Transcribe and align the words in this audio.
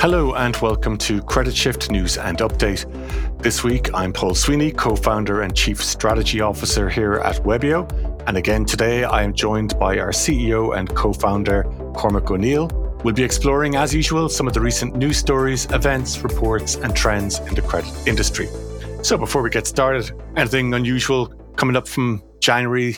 Hello 0.00 0.32
and 0.34 0.54
welcome 0.58 0.96
to 0.98 1.20
Credit 1.22 1.56
Shift 1.56 1.90
News 1.90 2.18
and 2.18 2.38
Update. 2.38 2.86
This 3.42 3.64
week, 3.64 3.92
I'm 3.92 4.12
Paul 4.12 4.32
Sweeney, 4.32 4.70
co 4.70 4.94
founder 4.94 5.42
and 5.42 5.56
chief 5.56 5.82
strategy 5.82 6.40
officer 6.40 6.88
here 6.88 7.14
at 7.14 7.42
Webio. 7.42 7.84
And 8.28 8.36
again, 8.36 8.64
today 8.64 9.02
I 9.02 9.24
am 9.24 9.32
joined 9.32 9.76
by 9.76 9.98
our 9.98 10.12
CEO 10.12 10.78
and 10.78 10.88
co 10.94 11.12
founder, 11.12 11.64
Cormac 11.96 12.30
O'Neill. 12.30 12.70
We'll 13.02 13.12
be 13.12 13.24
exploring, 13.24 13.74
as 13.74 13.92
usual, 13.92 14.28
some 14.28 14.46
of 14.46 14.54
the 14.54 14.60
recent 14.60 14.94
news 14.94 15.16
stories, 15.16 15.66
events, 15.72 16.22
reports, 16.22 16.76
and 16.76 16.94
trends 16.94 17.40
in 17.40 17.56
the 17.56 17.62
credit 17.62 17.92
industry. 18.06 18.46
So 19.02 19.18
before 19.18 19.42
we 19.42 19.50
get 19.50 19.66
started, 19.66 20.12
anything 20.36 20.74
unusual 20.74 21.26
coming 21.56 21.74
up 21.74 21.88
from 21.88 22.22
January 22.38 22.96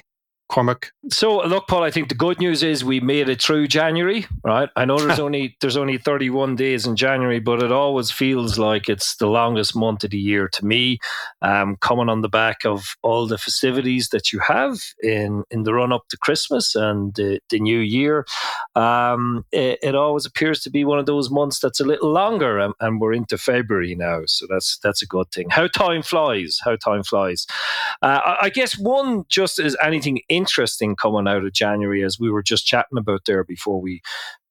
Cormac? 0.51 0.93
So 1.11 1.39
look, 1.47 1.69
Paul, 1.69 1.85
I 1.85 1.91
think 1.91 2.09
the 2.09 2.15
good 2.15 2.41
news 2.41 2.63
is 2.63 2.85
we 2.85 3.01
made 3.01 3.29
it 3.29 3.41
through 3.41 3.69
January, 3.69 4.27
right? 4.45 4.69
I 4.77 4.85
know 4.85 4.99
there's 4.99 5.19
only 5.27 5.57
there's 5.61 5.77
only 5.77 5.97
31 5.97 6.57
days 6.57 6.87
in 6.87 6.97
January, 6.97 7.39
but 7.39 7.63
it 7.63 7.73
always 7.73 8.11
feels 8.11 8.59
like 8.59 8.89
it's 8.89 9.17
the 9.17 9.29
longest 9.29 9.77
month 9.77 10.05
of 10.05 10.11
the 10.11 10.19
year 10.19 10.49
to 10.49 10.67
me. 10.67 10.99
Um, 11.41 11.77
coming 11.77 12.09
on 12.09 12.21
the 12.21 12.29
back 12.29 12.67
of 12.67 12.97
all 13.03 13.27
the 13.27 13.39
festivities 13.39 14.09
that 14.09 14.33
you 14.33 14.41
have 14.41 14.79
in 15.03 15.45
in 15.51 15.63
the 15.63 15.73
run 15.73 15.93
up 15.93 16.09
to 16.09 16.19
Christmas 16.19 16.75
and 16.75 17.15
the, 17.15 17.41
the 17.49 17.61
New 17.61 17.79
Year, 17.79 18.27
um, 18.75 19.45
it, 19.53 19.79
it, 19.83 19.95
always 19.95 20.27
appears 20.27 20.61
to 20.63 20.71
be 20.71 20.85
one 20.85 20.99
of 20.99 21.07
those 21.07 21.31
months 21.31 21.61
that's 21.61 21.81
a 21.81 21.85
little 21.85 22.11
longer, 22.11 22.59
and, 22.59 22.75
and, 22.81 23.01
we're 23.01 23.13
into 23.13 23.39
February 23.39 23.95
now, 23.95 24.23
so 24.27 24.47
that's 24.49 24.79
that's 24.83 25.03
a 25.03 25.07
good 25.07 25.31
thing. 25.31 25.49
How 25.51 25.69
time 25.69 26.03
flies! 26.03 26.59
How 26.65 26.77
time 26.77 27.05
flies! 27.05 27.47
Uh, 28.03 28.21
I, 28.25 28.37
I 28.43 28.49
guess 28.51 28.77
one 28.77 29.25
just 29.29 29.59
as 29.59 29.77
anything. 29.83 30.21
In 30.29 30.40
interesting 30.41 30.97
coming 30.97 31.29
out 31.29 31.45
of 31.45 31.53
January, 31.53 32.03
as 32.03 32.19
we 32.19 32.31
were 32.31 32.43
just 32.43 32.67
chatting 32.67 32.99
about 32.99 33.23
there 33.27 33.45
before 33.45 33.81
we 33.81 34.01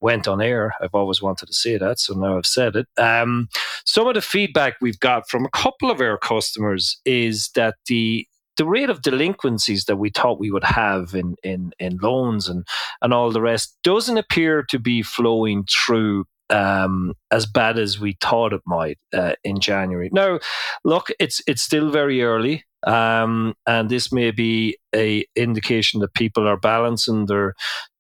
went 0.02 0.28
on 0.28 0.42
air. 0.42 0.74
I've 0.82 0.94
always 0.94 1.22
wanted 1.22 1.48
to 1.48 1.54
say 1.54 1.78
that, 1.78 2.00
so 2.00 2.14
now 2.14 2.38
I've 2.38 2.46
said 2.46 2.76
it. 2.76 2.88
Um, 2.98 3.50
some 3.86 4.08
of 4.08 4.14
the 4.14 4.22
feedback 4.22 4.76
we've 4.82 5.00
got 5.00 5.30
from 5.30 5.46
a 5.46 5.50
couple 5.50 5.92
of 5.92 6.00
our 6.02 6.18
customers 6.18 7.00
is 7.06 7.50
that 7.56 7.76
the 7.88 8.28
the 8.58 8.66
rate 8.66 8.90
of 8.90 9.02
delinquencies 9.02 9.86
that 9.86 9.96
we 9.96 10.10
thought 10.10 10.40
we 10.40 10.52
would 10.52 10.66
have 10.66 11.16
in 11.16 11.36
in, 11.44 11.72
in 11.80 11.98
loans 12.02 12.50
and 12.50 12.66
and 13.02 13.14
all 13.14 13.32
the 13.32 13.42
rest 13.42 13.78
doesn't 13.84 14.18
appear 14.18 14.64
to 14.70 14.78
be 14.78 15.02
flowing 15.02 15.66
through 15.66 16.26
um, 16.50 17.14
as 17.32 17.46
bad 17.46 17.78
as 17.78 18.00
we 18.00 18.18
thought 18.22 18.54
it 18.54 18.62
might 18.66 18.98
uh, 19.14 19.34
in 19.44 19.60
January. 19.60 20.10
Now, 20.12 20.40
look, 20.84 21.10
it's 21.20 21.42
it's 21.48 21.62
still 21.62 21.92
very 21.92 22.24
early. 22.24 22.64
Um, 22.88 23.56
and 23.68 23.90
this 23.90 24.12
may 24.12 24.32
be 24.32 24.78
a 24.96 25.26
indication 25.36 26.00
that 26.00 26.14
people 26.14 26.48
are 26.48 26.58
balancing 26.58 27.26
their 27.26 27.54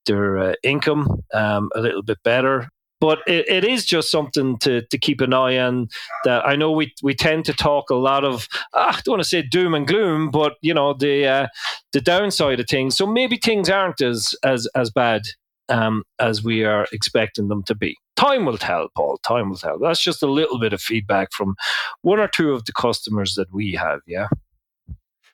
their 0.06 0.38
uh, 0.38 0.54
income 0.64 1.24
um, 1.34 1.70
a 1.76 1.82
little 1.82 2.04
bit 2.04 2.18
better. 2.24 2.70
But 3.02 3.20
it, 3.28 3.48
it 3.48 3.64
is 3.64 3.86
just 3.86 4.12
something 4.12 4.58
to, 4.60 4.82
to 4.88 4.98
keep 4.98 5.22
an 5.22 5.34
eye 5.34 5.58
on. 5.58 5.88
That 6.26 6.46
I 6.46 6.58
know 6.58 6.72
we, 6.72 6.94
we 7.02 7.16
tend 7.16 7.46
to 7.46 7.54
talk 7.54 7.90
a 7.90 7.96
lot 7.96 8.26
of 8.26 8.48
ah, 8.74 8.98
I 8.98 9.02
don't 9.04 9.14
want 9.14 9.24
to 9.24 9.30
say 9.30 9.42
doom 9.42 9.74
and 9.74 9.88
gloom, 9.88 10.32
but 10.32 10.54
you 10.62 10.74
know 10.74 10.94
the 10.94 11.26
uh, 11.26 11.48
the 11.94 12.02
downside 12.02 12.60
of 12.60 12.68
things. 12.68 12.98
So 12.98 13.06
maybe 13.06 13.38
things 13.38 13.70
aren't 13.70 14.02
as 14.02 14.36
as 14.44 14.68
as 14.76 14.90
bad 14.90 15.22
um, 15.70 16.04
as 16.20 16.44
we 16.44 16.66
are 16.66 16.88
expecting 16.92 17.48
them 17.48 17.64
to 17.64 17.76
be. 17.76 17.96
Time 18.20 18.46
will 18.46 18.58
tell, 18.58 18.90
Paul. 18.98 19.18
Time 19.20 19.50
will 19.50 19.58
tell. 19.58 19.80
That's 19.80 20.04
just 20.04 20.22
a 20.22 20.28
little 20.28 20.60
bit 20.60 20.74
of 20.74 20.82
feedback 20.82 21.32
from 21.32 21.56
one 22.02 22.20
or 22.20 22.28
two 22.28 22.52
of 22.52 22.66
the 22.66 22.74
customers 22.74 23.36
that 23.36 23.54
we 23.54 23.72
have. 23.74 24.02
Yeah. 24.06 24.28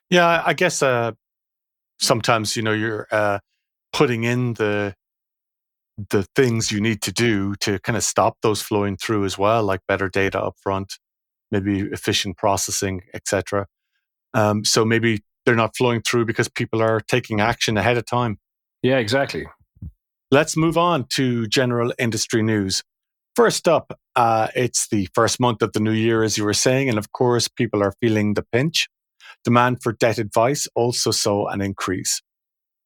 Yeah, 0.08 0.40
I 0.46 0.52
guess 0.52 0.84
uh, 0.84 1.12
sometimes 1.98 2.54
you 2.54 2.62
know 2.62 2.72
you're 2.72 3.08
uh, 3.10 3.40
putting 3.92 4.22
in 4.22 4.54
the 4.54 4.94
the 6.10 6.28
things 6.36 6.70
you 6.70 6.80
need 6.80 7.02
to 7.02 7.12
do 7.12 7.56
to 7.56 7.80
kind 7.80 7.96
of 7.96 8.04
stop 8.04 8.36
those 8.42 8.62
flowing 8.62 8.96
through 8.96 9.24
as 9.24 9.36
well, 9.36 9.64
like 9.64 9.80
better 9.88 10.08
data 10.08 10.38
upfront, 10.38 10.98
maybe 11.50 11.80
efficient 11.80 12.36
processing, 12.36 13.00
etc. 13.14 13.66
Um, 14.32 14.64
so 14.64 14.84
maybe 14.84 15.24
they're 15.44 15.56
not 15.56 15.74
flowing 15.76 16.02
through 16.02 16.26
because 16.26 16.48
people 16.48 16.80
are 16.82 17.00
taking 17.00 17.40
action 17.40 17.76
ahead 17.76 17.96
of 17.96 18.06
time. 18.06 18.38
Yeah, 18.82 18.98
exactly. 18.98 19.46
Let's 20.32 20.56
move 20.56 20.76
on 20.76 21.04
to 21.10 21.46
general 21.46 21.92
industry 22.00 22.42
news. 22.42 22.82
First 23.36 23.68
up, 23.68 23.96
uh, 24.16 24.48
it's 24.56 24.88
the 24.88 25.08
first 25.14 25.38
month 25.38 25.62
of 25.62 25.72
the 25.72 25.78
new 25.78 25.92
year, 25.92 26.24
as 26.24 26.36
you 26.36 26.44
were 26.44 26.52
saying, 26.52 26.88
and 26.88 26.98
of 26.98 27.12
course, 27.12 27.46
people 27.46 27.80
are 27.80 27.94
feeling 28.00 28.34
the 28.34 28.42
pinch. 28.42 28.88
Demand 29.44 29.84
for 29.84 29.92
debt 29.92 30.18
advice 30.18 30.66
also 30.74 31.12
saw 31.12 31.46
an 31.46 31.60
increase. 31.60 32.22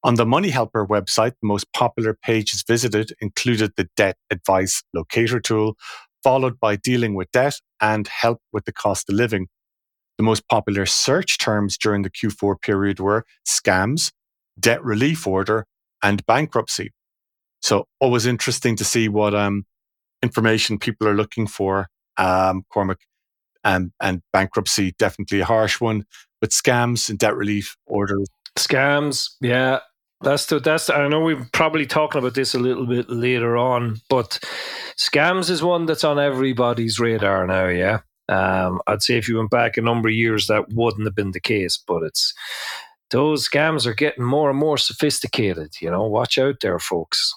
On 0.04 0.16
the 0.16 0.26
Money 0.26 0.50
Helper 0.50 0.86
website, 0.86 1.32
the 1.40 1.48
most 1.48 1.72
popular 1.72 2.12
pages 2.12 2.62
visited 2.66 3.14
included 3.22 3.72
the 3.76 3.88
Debt 3.96 4.16
Advice 4.30 4.82
Locator 4.92 5.40
tool, 5.40 5.76
followed 6.22 6.60
by 6.60 6.76
Dealing 6.76 7.14
with 7.14 7.30
Debt 7.32 7.54
and 7.80 8.06
Help 8.06 8.40
with 8.52 8.66
the 8.66 8.72
Cost 8.72 9.08
of 9.08 9.14
Living. 9.14 9.46
The 10.18 10.24
most 10.24 10.46
popular 10.46 10.84
search 10.84 11.38
terms 11.38 11.78
during 11.78 12.02
the 12.02 12.10
Q4 12.10 12.60
period 12.60 13.00
were 13.00 13.24
scams, 13.48 14.12
debt 14.58 14.84
relief 14.84 15.26
order, 15.26 15.64
and 16.02 16.24
bankruptcy. 16.26 16.92
So 17.62 17.86
always 18.00 18.26
interesting 18.26 18.76
to 18.76 18.84
see 18.84 19.08
what 19.08 19.34
um, 19.34 19.64
information 20.22 20.78
people 20.78 21.08
are 21.08 21.14
looking 21.14 21.46
for. 21.46 21.88
Um, 22.16 22.64
Cormac 22.72 22.98
and 23.64 23.92
and 24.00 24.22
bankruptcy 24.32 24.94
definitely 24.98 25.40
a 25.40 25.44
harsh 25.44 25.80
one, 25.80 26.04
but 26.40 26.50
scams 26.50 27.10
and 27.10 27.18
debt 27.18 27.36
relief 27.36 27.76
orders. 27.86 28.26
Scams, 28.56 29.30
yeah, 29.40 29.80
that's 30.22 30.46
the 30.46 30.60
that's. 30.60 30.90
I 30.90 31.08
know 31.08 31.20
we're 31.20 31.46
probably 31.52 31.86
talking 31.86 32.18
about 32.18 32.34
this 32.34 32.54
a 32.54 32.58
little 32.58 32.86
bit 32.86 33.08
later 33.10 33.56
on, 33.56 34.00
but 34.08 34.38
scams 34.96 35.50
is 35.50 35.62
one 35.62 35.86
that's 35.86 36.04
on 36.04 36.18
everybody's 36.18 36.98
radar 36.98 37.46
now. 37.46 37.68
Yeah, 37.68 38.00
um, 38.28 38.80
I'd 38.86 39.02
say 39.02 39.16
if 39.16 39.28
you 39.28 39.38
went 39.38 39.50
back 39.50 39.76
a 39.76 39.82
number 39.82 40.08
of 40.08 40.14
years, 40.14 40.46
that 40.46 40.72
wouldn't 40.72 41.06
have 41.06 41.14
been 41.14 41.32
the 41.32 41.40
case, 41.40 41.82
but 41.86 42.02
it's 42.02 42.34
those 43.10 43.48
scams 43.48 43.86
are 43.86 43.94
getting 43.94 44.24
more 44.24 44.50
and 44.50 44.58
more 44.58 44.78
sophisticated. 44.78 45.74
You 45.80 45.90
know, 45.90 46.06
watch 46.06 46.38
out 46.38 46.56
there, 46.60 46.78
folks. 46.78 47.34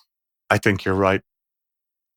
I 0.50 0.58
think 0.58 0.86
you're 0.86 0.96
right. 0.96 1.22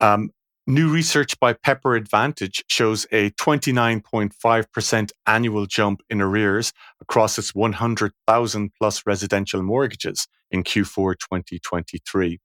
Um, 0.01 0.31
new 0.67 0.91
research 0.93 1.39
by 1.41 1.53
Pepper 1.53 1.95
Advantage 1.95 2.65
shows 2.69 3.07
a 3.13 3.31
29.5% 3.31 5.11
annual 5.27 5.67
jump 5.67 6.03
in 6.11 6.21
arrears 6.21 6.73
across 7.01 7.39
its 7.39 7.55
100,000 7.55 8.71
plus 8.79 9.03
residential 9.07 9.63
mortgages 9.63 10.27
in 10.51 10.65
Q4 10.65 11.15
2023, 11.19 12.39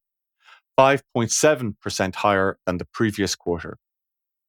5.7% 0.79 2.15
higher 2.15 2.57
than 2.65 2.77
the 2.77 2.87
previous 2.93 3.35
quarter. 3.35 3.77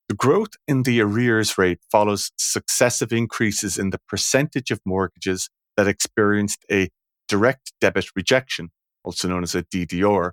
The 0.09 0.15
growth 0.16 0.56
in 0.69 0.82
the 0.82 1.00
arrears 1.00 1.56
rate 1.56 1.81
follows 1.91 2.32
successive 2.37 3.12
increases 3.12 3.78
in 3.78 3.91
the 3.91 4.00
percentage 4.09 4.71
of 4.71 4.81
mortgages 4.84 5.48
that 5.76 5.88
experienced 5.88 6.65
a 6.71 6.91
direct 7.28 7.72
debit 7.81 8.06
rejection, 8.15 8.71
also 9.04 9.28
known 9.28 9.42
as 9.42 9.54
a 9.54 9.62
DDR, 9.62 10.32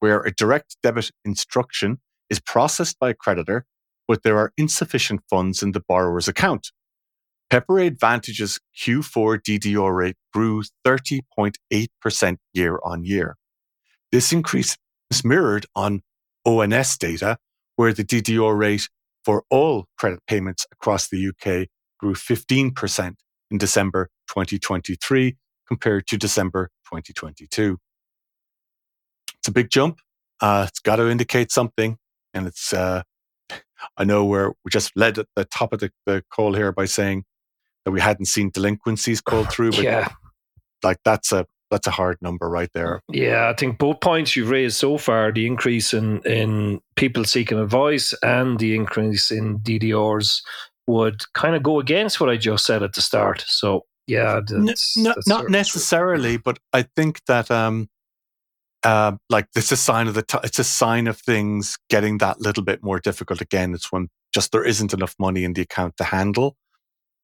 where 0.00 0.20
a 0.20 0.32
direct 0.32 0.76
debit 0.82 1.10
instruction 1.24 1.98
is 2.28 2.40
processed 2.40 2.98
by 2.98 3.10
a 3.10 3.14
creditor, 3.14 3.66
but 4.08 4.22
there 4.22 4.38
are 4.38 4.52
insufficient 4.56 5.20
funds 5.30 5.62
in 5.62 5.72
the 5.72 5.82
borrower's 5.86 6.28
account. 6.28 6.72
Pepper 7.50 7.78
Advantage's 7.78 8.60
Q4 8.80 9.40
DDR 9.40 9.94
rate 9.94 10.16
grew 10.32 10.62
30.8% 10.86 12.36
year 12.54 12.78
on 12.82 13.04
year. 13.04 13.36
This 14.12 14.32
increase 14.32 14.76
is 15.10 15.24
mirrored 15.24 15.66
on 15.74 16.02
ONS 16.44 16.96
data, 16.96 17.38
where 17.76 17.92
the 17.92 18.04
DDR 18.04 18.56
rate 18.56 18.88
for 19.24 19.44
all 19.50 19.86
credit 19.98 20.20
payments 20.26 20.66
across 20.72 21.08
the 21.08 21.28
UK 21.28 21.68
grew 21.98 22.14
15% 22.14 23.14
in 23.50 23.58
December 23.58 24.08
2023 24.28 25.36
compared 25.66 26.06
to 26.06 26.16
December 26.16 26.70
2022 26.86 27.78
it's 27.78 27.89
a 29.50 29.52
big 29.52 29.70
jump. 29.70 29.98
Uh, 30.40 30.66
it's 30.68 30.80
got 30.80 30.96
to 30.96 31.10
indicate 31.10 31.52
something. 31.52 31.98
And 32.32 32.46
it's, 32.46 32.72
uh, 32.72 33.02
I 33.96 34.04
know 34.04 34.24
we're, 34.24 34.52
we 34.64 34.70
just 34.70 34.92
led 34.96 35.18
at 35.18 35.26
the 35.36 35.44
top 35.44 35.72
of 35.72 35.80
the, 35.80 35.90
the 36.06 36.22
call 36.30 36.54
here 36.54 36.72
by 36.72 36.86
saying 36.86 37.24
that 37.84 37.90
we 37.90 38.00
hadn't 38.00 38.26
seen 38.26 38.50
delinquencies 38.50 39.20
called 39.20 39.50
through, 39.50 39.72
but 39.72 39.82
yeah. 39.82 40.08
like 40.82 40.98
that's 41.04 41.32
a, 41.32 41.46
that's 41.70 41.86
a 41.86 41.90
hard 41.90 42.18
number 42.20 42.48
right 42.48 42.70
there. 42.74 43.00
Yeah, 43.08 43.48
I 43.48 43.54
think 43.54 43.78
both 43.78 44.00
points 44.00 44.34
you've 44.34 44.50
raised 44.50 44.76
so 44.76 44.98
far, 44.98 45.30
the 45.30 45.46
increase 45.46 45.94
in, 45.94 46.20
in 46.22 46.80
people 46.96 47.24
seeking 47.24 47.58
advice 47.58 48.12
and 48.22 48.58
the 48.58 48.74
increase 48.74 49.30
in 49.30 49.60
DDRs 49.60 50.42
would 50.86 51.22
kind 51.34 51.54
of 51.54 51.62
go 51.62 51.78
against 51.78 52.20
what 52.20 52.28
I 52.28 52.36
just 52.36 52.66
said 52.66 52.82
at 52.82 52.94
the 52.94 53.00
start. 53.00 53.44
So 53.46 53.84
yeah, 54.06 54.40
that's, 54.46 54.96
no, 54.96 55.12
that's 55.14 55.28
not 55.28 55.48
necessarily, 55.48 56.36
true. 56.36 56.42
but 56.44 56.58
I 56.72 56.82
think 56.82 57.24
that 57.26 57.50
um, 57.50 57.88
uh, 58.82 59.12
like 59.28 59.46
it's 59.54 59.72
a 59.72 59.76
sign 59.76 60.08
of 60.08 60.14
the 60.14 60.22
t- 60.22 60.38
it's 60.42 60.58
a 60.58 60.64
sign 60.64 61.06
of 61.06 61.18
things 61.18 61.78
getting 61.88 62.18
that 62.18 62.40
little 62.40 62.64
bit 62.64 62.82
more 62.82 62.98
difficult 62.98 63.40
again 63.40 63.74
it's 63.74 63.92
when 63.92 64.08
just 64.32 64.52
there 64.52 64.64
isn't 64.64 64.92
enough 64.92 65.14
money 65.18 65.44
in 65.44 65.52
the 65.52 65.62
account 65.62 65.96
to 65.96 66.04
handle 66.04 66.56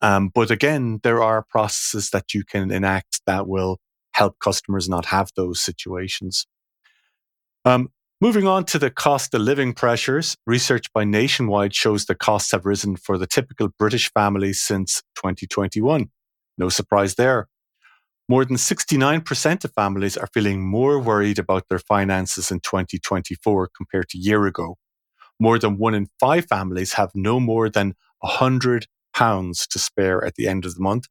um, 0.02 0.30
but 0.34 0.50
again 0.50 1.00
there 1.02 1.22
are 1.22 1.44
processes 1.48 2.10
that 2.10 2.34
you 2.34 2.44
can 2.44 2.70
enact 2.70 3.20
that 3.26 3.46
will 3.46 3.78
help 4.12 4.38
customers 4.40 4.88
not 4.88 5.06
have 5.06 5.30
those 5.36 5.60
situations 5.60 6.46
um, 7.64 7.88
Moving 8.18 8.46
on 8.46 8.64
to 8.66 8.78
the 8.78 8.90
cost 8.90 9.34
of 9.34 9.42
living 9.42 9.74
pressures, 9.74 10.38
research 10.46 10.90
by 10.94 11.04
Nationwide 11.04 11.74
shows 11.74 12.06
the 12.06 12.14
costs 12.14 12.50
have 12.52 12.64
risen 12.64 12.96
for 12.96 13.18
the 13.18 13.26
typical 13.26 13.68
British 13.78 14.10
family 14.10 14.54
since 14.54 15.02
2021. 15.16 16.08
No 16.56 16.70
surprise 16.70 17.16
there. 17.16 17.46
More 18.28 18.44
than 18.44 18.56
69% 18.56 19.64
of 19.64 19.72
families 19.72 20.16
are 20.16 20.28
feeling 20.34 20.66
more 20.66 20.98
worried 20.98 21.38
about 21.38 21.68
their 21.68 21.78
finances 21.78 22.50
in 22.50 22.60
2024 22.60 23.70
compared 23.76 24.08
to 24.10 24.18
a 24.18 24.20
year 24.20 24.46
ago. 24.46 24.78
More 25.38 25.58
than 25.58 25.78
one 25.78 25.94
in 25.94 26.08
five 26.18 26.46
families 26.46 26.94
have 26.94 27.12
no 27.14 27.38
more 27.38 27.68
than 27.68 27.94
100 28.20 28.86
pounds 29.14 29.66
to 29.68 29.78
spare 29.78 30.24
at 30.24 30.34
the 30.34 30.48
end 30.48 30.64
of 30.64 30.74
the 30.74 30.82
month, 30.82 31.06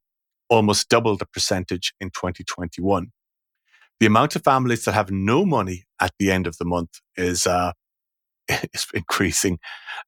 almost 0.50 0.90
double 0.90 1.16
the 1.16 1.26
percentage 1.26 1.94
in 2.02 2.10
2021 2.10 3.12
the 4.00 4.06
amount 4.06 4.36
of 4.36 4.44
families 4.44 4.86
that 4.86 4.94
have 4.94 5.12
no 5.12 5.46
money 5.46 5.86
at 6.00 6.12
the 6.20 6.32
end 6.32 6.48
of 6.48 6.58
the 6.58 6.66
month 6.66 7.00
is 7.16 7.48
uh, 7.48 7.72
is 8.50 8.88
increasing. 8.94 9.60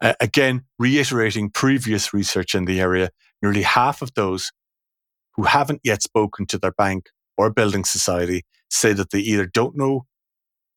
Uh, 0.02 0.14
again, 0.20 0.64
reiterating 0.78 1.50
previous 1.50 2.14
research 2.14 2.56
in 2.56 2.66
the 2.66 2.80
area, 2.80 3.10
nearly 3.42 3.64
half 3.64 4.02
of 4.02 4.14
those 4.16 4.52
who 5.38 5.44
haven't 5.44 5.82
yet 5.84 6.02
spoken 6.04 6.46
to 6.48 6.58
their 6.58 6.72
bank 6.72 7.10
or 7.38 7.52
building 7.52 7.86
society 7.86 8.44
say 8.70 8.92
that 8.94 9.12
they 9.12 9.20
either 9.20 9.46
don't 9.46 9.78
know 9.78 10.06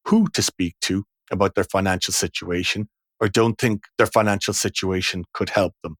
who 0.07 0.29
to 0.29 0.43
speak 0.43 0.77
to 0.83 1.05
about 1.31 1.55
their 1.55 1.65
financial 1.65 2.13
situation 2.13 2.89
or 3.21 3.29
don't 3.29 3.59
think 3.59 3.85
their 3.99 4.07
financial 4.07 4.55
situation 4.55 5.25
could 5.33 5.51
help 5.51 5.75
them. 5.83 5.97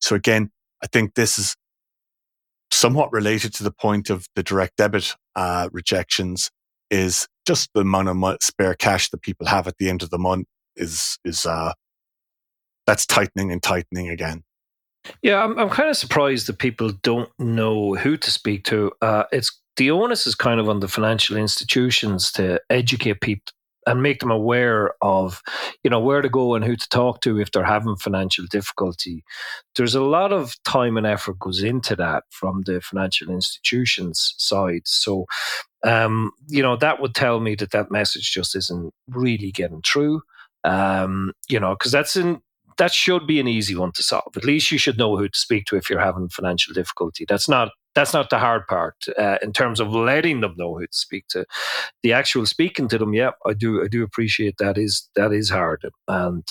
So 0.00 0.16
again, 0.16 0.50
I 0.82 0.86
think 0.86 1.14
this 1.14 1.38
is 1.38 1.56
somewhat 2.70 3.12
related 3.12 3.52
to 3.54 3.64
the 3.64 3.72
point 3.72 4.10
of 4.10 4.26
the 4.34 4.42
direct 4.42 4.76
debit 4.76 5.14
uh, 5.36 5.68
rejections 5.72 6.50
is 6.90 7.26
just 7.46 7.70
the 7.74 7.80
amount 7.80 8.08
of 8.08 8.36
spare 8.42 8.74
cash 8.74 9.10
that 9.10 9.22
people 9.22 9.46
have 9.46 9.66
at 9.66 9.76
the 9.78 9.88
end 9.88 10.02
of 10.02 10.10
the 10.10 10.18
month 10.18 10.46
is 10.76 11.18
is 11.24 11.44
uh, 11.44 11.72
that's 12.86 13.06
tightening 13.06 13.52
and 13.52 13.62
tightening 13.62 14.08
again. 14.08 14.42
Yeah, 15.22 15.42
I'm 15.42 15.58
I'm 15.58 15.70
kind 15.70 15.88
of 15.88 15.96
surprised 15.96 16.46
that 16.48 16.58
people 16.58 16.90
don't 17.02 17.30
know 17.38 17.94
who 17.94 18.16
to 18.16 18.30
speak 18.30 18.64
to. 18.64 18.92
Uh, 19.00 19.24
it's 19.32 19.58
the 19.76 19.90
onus 19.90 20.26
is 20.26 20.34
kind 20.34 20.60
of 20.60 20.68
on 20.68 20.80
the 20.80 20.88
financial 20.88 21.36
institutions 21.36 22.32
to 22.32 22.60
educate 22.68 23.20
people 23.20 23.52
and 23.86 24.02
make 24.02 24.20
them 24.20 24.30
aware 24.30 24.92
of 25.00 25.40
you 25.82 25.90
know 25.90 26.00
where 26.00 26.20
to 26.20 26.28
go 26.28 26.54
and 26.54 26.64
who 26.64 26.76
to 26.76 26.88
talk 26.90 27.20
to 27.22 27.40
if 27.40 27.50
they're 27.50 27.64
having 27.64 27.96
financial 27.96 28.44
difficulty. 28.50 29.24
There's 29.76 29.94
a 29.94 30.02
lot 30.02 30.32
of 30.32 30.54
time 30.64 30.96
and 30.96 31.06
effort 31.06 31.38
goes 31.38 31.62
into 31.62 31.96
that 31.96 32.24
from 32.30 32.62
the 32.66 32.80
financial 32.80 33.30
institutions 33.30 34.34
side. 34.36 34.82
So 34.84 35.26
um, 35.84 36.32
you 36.48 36.62
know 36.62 36.76
that 36.76 37.00
would 37.00 37.14
tell 37.14 37.40
me 37.40 37.54
that 37.56 37.70
that 37.70 37.90
message 37.90 38.30
just 38.30 38.54
isn't 38.54 38.92
really 39.08 39.52
getting 39.52 39.82
through. 39.82 40.22
Um, 40.64 41.32
you 41.48 41.58
know 41.58 41.74
because 41.74 41.92
that's 41.92 42.16
in 42.16 42.42
that 42.78 42.92
should 42.92 43.26
be 43.26 43.40
an 43.40 43.48
easy 43.48 43.74
one 43.74 43.92
to 43.92 44.02
solve 44.02 44.36
at 44.36 44.44
least 44.44 44.70
you 44.70 44.78
should 44.78 44.98
know 44.98 45.16
who 45.16 45.28
to 45.28 45.38
speak 45.38 45.64
to 45.66 45.76
if 45.76 45.90
you're 45.90 46.00
having 46.00 46.28
financial 46.28 46.72
difficulty 46.72 47.24
that's 47.28 47.48
not 47.48 47.70
that's 47.98 48.14
not 48.14 48.30
the 48.30 48.38
hard 48.38 48.66
part 48.68 48.94
uh, 49.18 49.38
in 49.42 49.52
terms 49.52 49.80
of 49.80 49.92
letting 49.92 50.40
them 50.40 50.54
know 50.56 50.78
who 50.78 50.86
to 50.86 50.96
speak 50.96 51.26
to. 51.28 51.44
The 52.04 52.12
actual 52.12 52.46
speaking 52.46 52.86
to 52.88 52.98
them, 52.98 53.12
yeah, 53.12 53.32
I 53.44 53.54
do, 53.54 53.82
I 53.82 53.88
do 53.88 54.04
appreciate 54.04 54.58
that 54.58 54.78
is 54.78 55.08
that 55.16 55.32
is 55.32 55.50
hard 55.50 55.84
and 56.06 56.46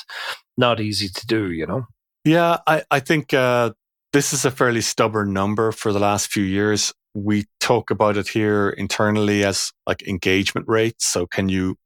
not 0.57 0.81
easy 0.81 1.07
to 1.07 1.25
do. 1.25 1.51
You 1.51 1.65
know. 1.65 1.87
Yeah, 2.25 2.57
I 2.67 2.83
I 2.91 2.99
think 2.99 3.33
uh, 3.33 3.71
this 4.11 4.33
is 4.33 4.43
a 4.43 4.51
fairly 4.51 4.81
stubborn 4.81 5.31
number 5.31 5.71
for 5.71 5.93
the 5.93 5.99
last 5.99 6.31
few 6.31 6.43
years. 6.43 6.93
We 7.13 7.45
talk 7.61 7.91
about 7.91 8.17
it 8.17 8.27
here 8.27 8.69
internally 8.69 9.45
as 9.45 9.71
like 9.87 10.05
engagement 10.05 10.67
rates. 10.67 11.07
So 11.07 11.25
can 11.25 11.47
you 11.47 11.77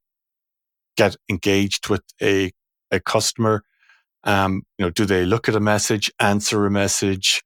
get 0.98 1.16
engaged 1.30 1.88
with 1.88 2.04
a 2.20 2.52
a 2.90 3.00
customer? 3.00 3.64
Um, 4.24 4.64
you 4.78 4.86
know, 4.86 4.90
do 4.92 5.06
they 5.06 5.26
look 5.26 5.50
at 5.50 5.56
a 5.56 5.60
message, 5.60 6.12
answer 6.20 6.66
a 6.66 6.72
message? 6.72 7.44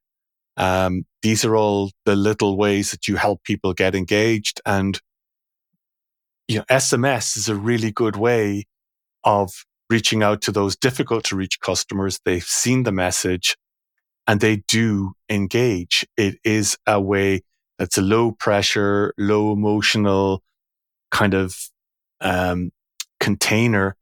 Um, 0.56 1.04
these 1.22 1.44
are 1.44 1.56
all 1.56 1.90
the 2.04 2.16
little 2.16 2.56
ways 2.56 2.90
that 2.90 3.08
you 3.08 3.16
help 3.16 3.42
people 3.44 3.72
get 3.72 3.94
engaged. 3.94 4.60
And, 4.64 5.00
you 6.48 6.58
know, 6.58 6.64
SMS 6.70 7.36
is 7.36 7.48
a 7.48 7.54
really 7.54 7.90
good 7.90 8.16
way 8.16 8.66
of 9.24 9.50
reaching 9.90 10.22
out 10.22 10.42
to 10.42 10.52
those 10.52 10.76
difficult 10.76 11.24
to 11.24 11.36
reach 11.36 11.60
customers. 11.60 12.20
They've 12.24 12.42
seen 12.42 12.82
the 12.82 12.92
message 12.92 13.56
and 14.26 14.40
they 14.40 14.56
do 14.68 15.12
engage. 15.28 16.06
It 16.16 16.38
is 16.44 16.76
a 16.86 17.00
way 17.00 17.42
that's 17.78 17.98
a 17.98 18.02
low 18.02 18.32
pressure, 18.32 19.12
low 19.18 19.52
emotional 19.52 20.42
kind 21.10 21.34
of 21.34 21.56
um, 22.20 22.70
container. 23.20 23.96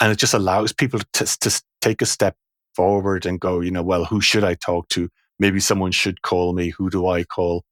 And 0.00 0.12
it 0.12 0.18
just 0.18 0.34
allows 0.34 0.72
people 0.72 1.00
to, 1.14 1.24
to 1.24 1.62
take 1.80 2.02
a 2.02 2.06
step 2.06 2.36
forward 2.74 3.26
and 3.26 3.38
go, 3.38 3.60
you 3.60 3.70
know, 3.70 3.82
well, 3.82 4.04
who 4.06 4.20
should 4.20 4.44
I 4.44 4.54
talk 4.54 4.88
to? 4.90 5.08
maybe 5.40 5.58
someone 5.58 5.90
should 5.90 6.22
call 6.22 6.52
me. 6.52 6.68
Who 6.68 6.88
do 6.90 7.08
I 7.08 7.24
call? 7.24 7.64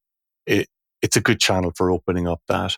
It, 0.45 0.67
it's 1.01 1.15
a 1.15 1.21
good 1.21 1.39
channel 1.39 1.71
for 1.77 1.91
opening 1.91 2.27
up 2.27 2.41
that. 2.49 2.75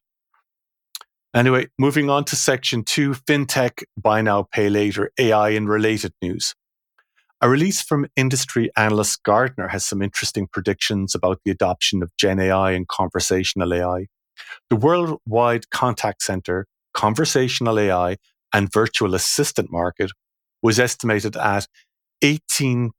Anyway, 1.34 1.68
moving 1.80 2.10
on 2.10 2.26
to 2.26 2.36
section 2.36 2.84
two 2.84 3.12
fintech, 3.14 3.84
buy 3.98 4.22
now, 4.22 4.44
pay 4.44 4.70
later, 4.70 5.12
AI 5.18 5.52
and 5.52 5.68
related 5.68 6.14
news. 6.22 6.54
A 7.40 7.50
release 7.50 7.82
from 7.82 8.06
industry 8.16 8.70
analyst 8.78 9.24
Gartner 9.24 9.70
has 9.70 9.84
some 9.86 10.02
interesting 10.02 10.48
predictions 10.52 11.16
about 11.16 11.40
the 11.44 11.52
adoption 11.52 12.04
of 12.04 12.16
Gen 12.18 12.40
AI 12.40 12.72
and 12.72 12.88
conversational 12.88 13.74
AI. 13.74 14.08
The 14.70 14.76
worldwide 14.76 15.70
contact 15.72 16.22
center, 16.22 16.68
conversational 16.94 17.80
AI, 17.80 18.18
and 18.54 18.72
virtual 18.72 19.16
assistant 19.16 19.72
market 19.72 20.12
was 20.62 20.80
estimated 20.80 21.36
at 21.36 21.68
18 22.22 22.92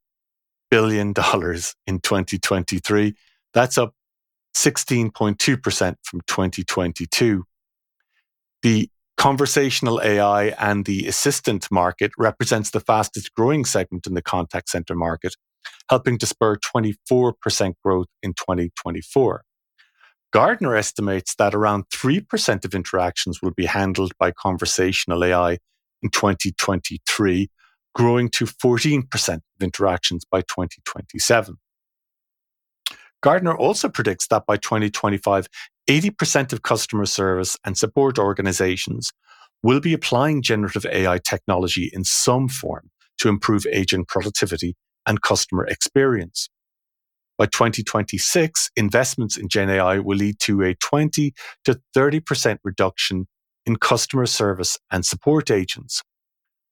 billion 0.70 1.12
dollars 1.12 1.75
in 1.87 2.00
2023. 2.00 3.14
That's 3.54 3.78
up 3.78 3.94
16.2% 4.56 5.96
from 6.02 6.20
2022. 6.26 7.44
The 8.62 8.88
conversational 9.16 10.00
AI 10.02 10.46
and 10.58 10.84
the 10.84 11.06
assistant 11.06 11.70
market 11.70 12.12
represents 12.19 12.70
the 12.70 12.81
fastest 12.81 13.34
growing 13.34 13.64
segment 13.64 14.06
in 14.06 14.14
the 14.14 14.22
contact 14.22 14.69
center 14.69 14.94
market, 14.94 15.37
helping 15.88 16.19
to 16.19 16.26
spur 16.26 16.56
24% 16.56 17.75
growth 17.84 18.08
in 18.22 18.32
2024. 18.34 19.44
Gartner 20.32 20.75
estimates 20.75 21.34
that 21.34 21.55
around 21.55 21.84
3% 21.90 22.64
of 22.64 22.75
interactions 22.75 23.43
will 23.43 23.50
be 23.50 23.67
handled 23.67 24.12
by 24.19 24.31
conversational 24.31 25.23
AI 25.23 25.58
in 26.02 26.08
2023, 26.11 27.50
growing 27.94 28.31
to 28.31 28.46
14% 28.46 29.34
of 29.34 29.43
interactions 29.60 30.24
by 30.24 30.41
2027. 30.41 31.56
Gartner 33.22 33.55
also 33.55 33.89
predicts 33.91 34.27
that 34.29 34.46
by 34.46 34.56
2025, 34.56 35.46
80% 35.89 36.53
of 36.53 36.62
customer 36.62 37.06
service 37.06 37.56
and 37.65 37.77
support 37.77 38.19
organizations 38.19 39.12
will 39.62 39.81
be 39.81 39.93
applying 39.93 40.43
generative 40.43 40.86
AI 40.86 41.19
technology 41.19 41.91
in 41.93 42.05
some 42.05 42.48
form 42.48 42.91
to 43.19 43.29
improve 43.29 43.67
agent 43.70 44.08
productivity 44.08 44.74
and 45.06 45.20
customer 45.20 45.67
experience. 45.67 46.48
By 47.39 47.46
2026, 47.46 48.70
investments 48.77 49.36
in 49.36 49.48
Gen 49.48 49.70
AI 49.70 49.98
will 49.98 50.17
lead 50.17 50.39
to 50.41 50.62
a 50.62 50.74
20 50.74 51.32
to 51.65 51.81
30% 51.96 52.58
reduction 52.62 53.27
in 53.67 53.77
customer 53.77 54.27
service 54.27 54.79
and 54.91 55.05
support 55.05 55.51
agents, 55.51 56.03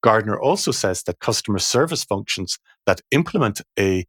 Gartner 0.03 0.39
also 0.39 0.71
says 0.71 1.03
that 1.05 1.21
customer 1.21 1.59
service 1.59 2.05
functions 2.05 2.59
that 2.87 3.01
implement 3.11 3.61
a 3.79 4.07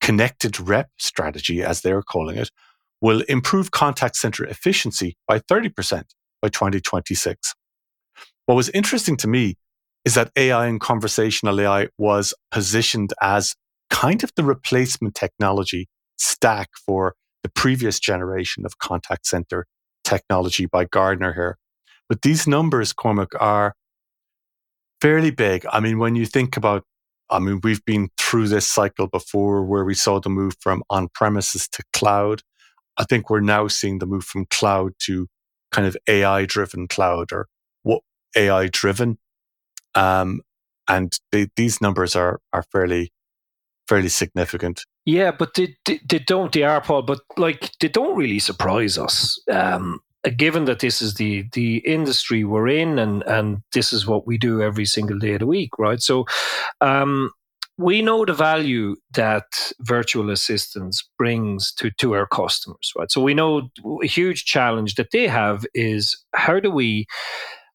connected 0.00 0.58
rep 0.58 0.90
strategy, 0.98 1.62
as 1.62 1.82
they're 1.82 2.02
calling 2.02 2.36
it, 2.36 2.50
will 3.00 3.22
improve 3.28 3.70
contact 3.70 4.16
center 4.16 4.44
efficiency 4.44 5.16
by 5.26 5.38
30% 5.38 6.04
by 6.42 6.48
2026. 6.48 7.54
What 8.46 8.54
was 8.54 8.68
interesting 8.70 9.16
to 9.18 9.28
me 9.28 9.56
is 10.04 10.14
that 10.14 10.32
AI 10.36 10.66
and 10.66 10.80
conversational 10.80 11.60
AI 11.60 11.88
was 11.98 12.34
positioned 12.50 13.12
as 13.22 13.54
kind 13.90 14.22
of 14.24 14.32
the 14.36 14.44
replacement 14.44 15.14
technology 15.14 15.88
stack 16.16 16.70
for 16.86 17.14
the 17.42 17.48
previous 17.48 17.98
generation 17.98 18.64
of 18.64 18.78
contact 18.78 19.26
center 19.26 19.66
technology 20.04 20.66
by 20.66 20.84
Gartner 20.84 21.32
here. 21.32 21.58
But 22.08 22.22
these 22.22 22.46
numbers, 22.46 22.92
Cormac, 22.92 23.28
are 23.40 23.74
fairly 25.00 25.30
big. 25.30 25.64
I 25.70 25.80
mean, 25.80 25.98
when 25.98 26.16
you 26.16 26.26
think 26.26 26.56
about, 26.56 26.84
I 27.30 27.38
mean, 27.38 27.60
we've 27.62 27.84
been 27.84 28.08
through 28.18 28.48
this 28.48 28.66
cycle 28.66 29.06
before 29.06 29.64
where 29.64 29.84
we 29.84 29.94
saw 29.94 30.20
the 30.20 30.28
move 30.28 30.54
from 30.60 30.82
on 30.90 31.08
premises 31.14 31.68
to 31.68 31.82
cloud. 31.92 32.42
I 32.96 33.04
think 33.04 33.30
we're 33.30 33.40
now 33.40 33.68
seeing 33.68 33.98
the 33.98 34.06
move 34.06 34.24
from 34.24 34.46
cloud 34.46 34.92
to 35.00 35.28
kind 35.70 35.86
of 35.86 35.96
AI 36.08 36.44
driven 36.44 36.88
cloud 36.88 37.32
or 37.32 37.46
what 37.82 38.02
AI 38.36 38.68
driven. 38.68 39.18
Um, 39.94 40.40
and 40.88 41.16
they, 41.30 41.48
these 41.56 41.80
numbers 41.80 42.16
are, 42.16 42.40
are 42.52 42.64
fairly, 42.64 43.12
fairly 43.90 44.08
significant. 44.08 44.86
Yeah, 45.04 45.32
but 45.32 45.54
they, 45.54 45.76
they, 45.84 46.00
they 46.08 46.20
don't, 46.20 46.52
they 46.52 46.62
are, 46.62 46.80
Paul, 46.80 47.02
but 47.02 47.20
like 47.36 47.70
they 47.80 47.88
don't 47.88 48.16
really 48.16 48.38
surprise 48.38 48.96
us. 48.96 49.38
Um, 49.50 50.00
given 50.36 50.66
that 50.66 50.80
this 50.80 51.00
is 51.00 51.14
the 51.14 51.46
the 51.54 51.78
industry 51.78 52.44
we're 52.44 52.68
in 52.68 52.98
and 52.98 53.22
and 53.22 53.62
this 53.72 53.90
is 53.90 54.06
what 54.06 54.26
we 54.26 54.36
do 54.36 54.60
every 54.60 54.84
single 54.84 55.18
day 55.18 55.32
of 55.32 55.40
the 55.40 55.46
week 55.46 55.70
right 55.78 56.02
so 56.02 56.26
um, 56.82 57.30
we 57.80 58.02
know 58.02 58.26
the 58.26 58.34
value 58.34 58.96
that 59.14 59.72
virtual 59.80 60.28
assistants 60.30 61.08
brings 61.16 61.72
to, 61.72 61.90
to 61.92 62.12
our 62.12 62.26
customers, 62.26 62.92
right? 62.96 63.10
So 63.10 63.22
we 63.22 63.32
know 63.32 63.70
a 64.02 64.06
huge 64.06 64.44
challenge 64.44 64.96
that 64.96 65.12
they 65.12 65.26
have 65.26 65.64
is 65.74 66.22
how 66.34 66.60
do 66.60 66.70
we 66.70 67.06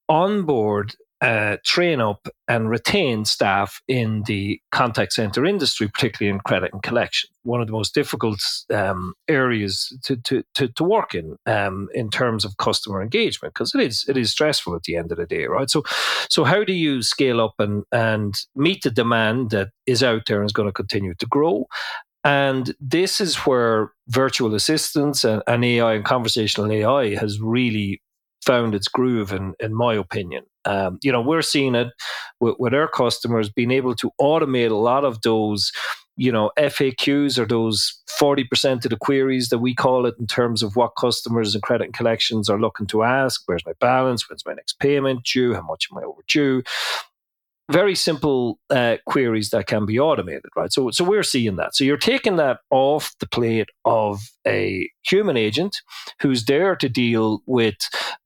onboard 0.07 0.93
uh, 1.25 1.57
train 1.65 1.99
up 1.99 2.27
and 2.47 2.69
retain 2.69 3.25
staff 3.25 3.81
in 3.87 4.21
the 4.27 4.61
contact 4.71 5.11
center 5.11 5.43
industry, 5.43 5.87
particularly 5.87 6.31
in 6.31 6.39
credit 6.41 6.71
and 6.71 6.83
collection. 6.83 7.31
One 7.41 7.61
of 7.61 7.67
the 7.67 7.73
most 7.73 7.95
difficult 7.95 8.39
um, 8.71 9.15
areas 9.27 9.91
to, 10.03 10.17
to, 10.17 10.43
to, 10.53 10.67
to, 10.67 10.83
work 10.83 11.15
in 11.15 11.35
um, 11.47 11.89
in 11.95 12.11
terms 12.11 12.45
of 12.45 12.57
customer 12.57 13.01
engagement 13.01 13.55
because 13.55 13.73
it 13.73 13.81
is 13.81 14.05
it 14.07 14.17
is 14.17 14.29
stressful 14.29 14.75
at 14.75 14.83
the 14.83 14.95
end 14.95 15.11
of 15.11 15.17
the 15.17 15.25
day, 15.25 15.45
right? 15.45 15.67
So, 15.67 15.81
so 16.29 16.43
how 16.43 16.63
do 16.63 16.73
you 16.73 17.01
scale 17.01 17.41
up 17.41 17.55
and 17.57 17.85
and 17.91 18.35
meet 18.55 18.83
the 18.83 18.91
demand 18.91 19.49
that 19.49 19.69
is 19.87 20.03
out 20.03 20.27
there 20.27 20.41
and 20.41 20.45
is 20.45 20.53
going 20.53 20.69
to 20.69 20.73
continue 20.73 21.15
to 21.15 21.25
grow? 21.25 21.65
And 22.23 22.75
this 22.79 23.19
is 23.19 23.35
where 23.37 23.91
virtual 24.09 24.53
assistants 24.53 25.23
and, 25.23 25.41
and 25.47 25.65
AI 25.65 25.93
and 25.95 26.05
conversational 26.05 26.71
AI 26.71 27.15
has 27.15 27.39
really 27.39 28.01
found 28.45 28.75
its 28.75 28.87
groove, 28.87 29.31
in, 29.31 29.53
in 29.59 29.73
my 29.73 29.93
opinion. 29.93 30.43
Um, 30.65 30.99
you 31.03 31.11
know, 31.11 31.21
we're 31.21 31.41
seeing 31.41 31.75
it 31.75 31.87
with, 32.39 32.55
with 32.59 32.73
our 32.73 32.87
customers 32.87 33.49
being 33.49 33.71
able 33.71 33.95
to 33.95 34.11
automate 34.19 34.71
a 34.71 34.75
lot 34.75 35.05
of 35.05 35.21
those 35.21 35.71
you 36.17 36.31
know 36.31 36.49
FAQs 36.57 37.37
or 37.37 37.45
those 37.45 38.01
40% 38.19 38.85
of 38.85 38.89
the 38.89 38.97
queries 38.97 39.49
that 39.49 39.57
we 39.57 39.75
call 39.75 40.05
it 40.05 40.15
in 40.17 40.27
terms 40.27 40.63
of 40.63 40.75
what 40.75 40.93
customers 40.97 41.53
and 41.53 41.61
credit 41.61 41.85
and 41.85 41.93
collections 41.93 42.49
are 42.49 42.59
looking 42.59 42.87
to 42.87 43.03
ask. 43.03 43.41
Where's 43.45 43.65
my 43.65 43.73
balance? 43.81 44.29
When's 44.29 44.45
my 44.45 44.53
next 44.53 44.79
payment 44.79 45.25
due? 45.25 45.53
How 45.53 45.61
much 45.61 45.89
am 45.91 45.97
I 45.97 46.03
overdue 46.03 46.63
very 47.71 47.95
simple 47.95 48.59
uh, 48.69 48.97
queries 49.07 49.49
that 49.49 49.65
can 49.65 49.85
be 49.85 49.99
automated, 49.99 50.51
right? 50.55 50.71
So, 50.71 50.91
so 50.91 51.03
we're 51.03 51.23
seeing 51.23 51.55
that. 51.55 51.75
So 51.75 51.83
you're 51.83 51.97
taking 51.97 52.35
that 52.35 52.59
off 52.69 53.15
the 53.19 53.27
plate 53.27 53.69
of 53.85 54.21
a 54.47 54.89
human 55.03 55.35
agent 55.35 55.77
who's 56.21 56.45
there 56.45 56.75
to 56.75 56.87
deal 56.87 57.41
with 57.47 57.75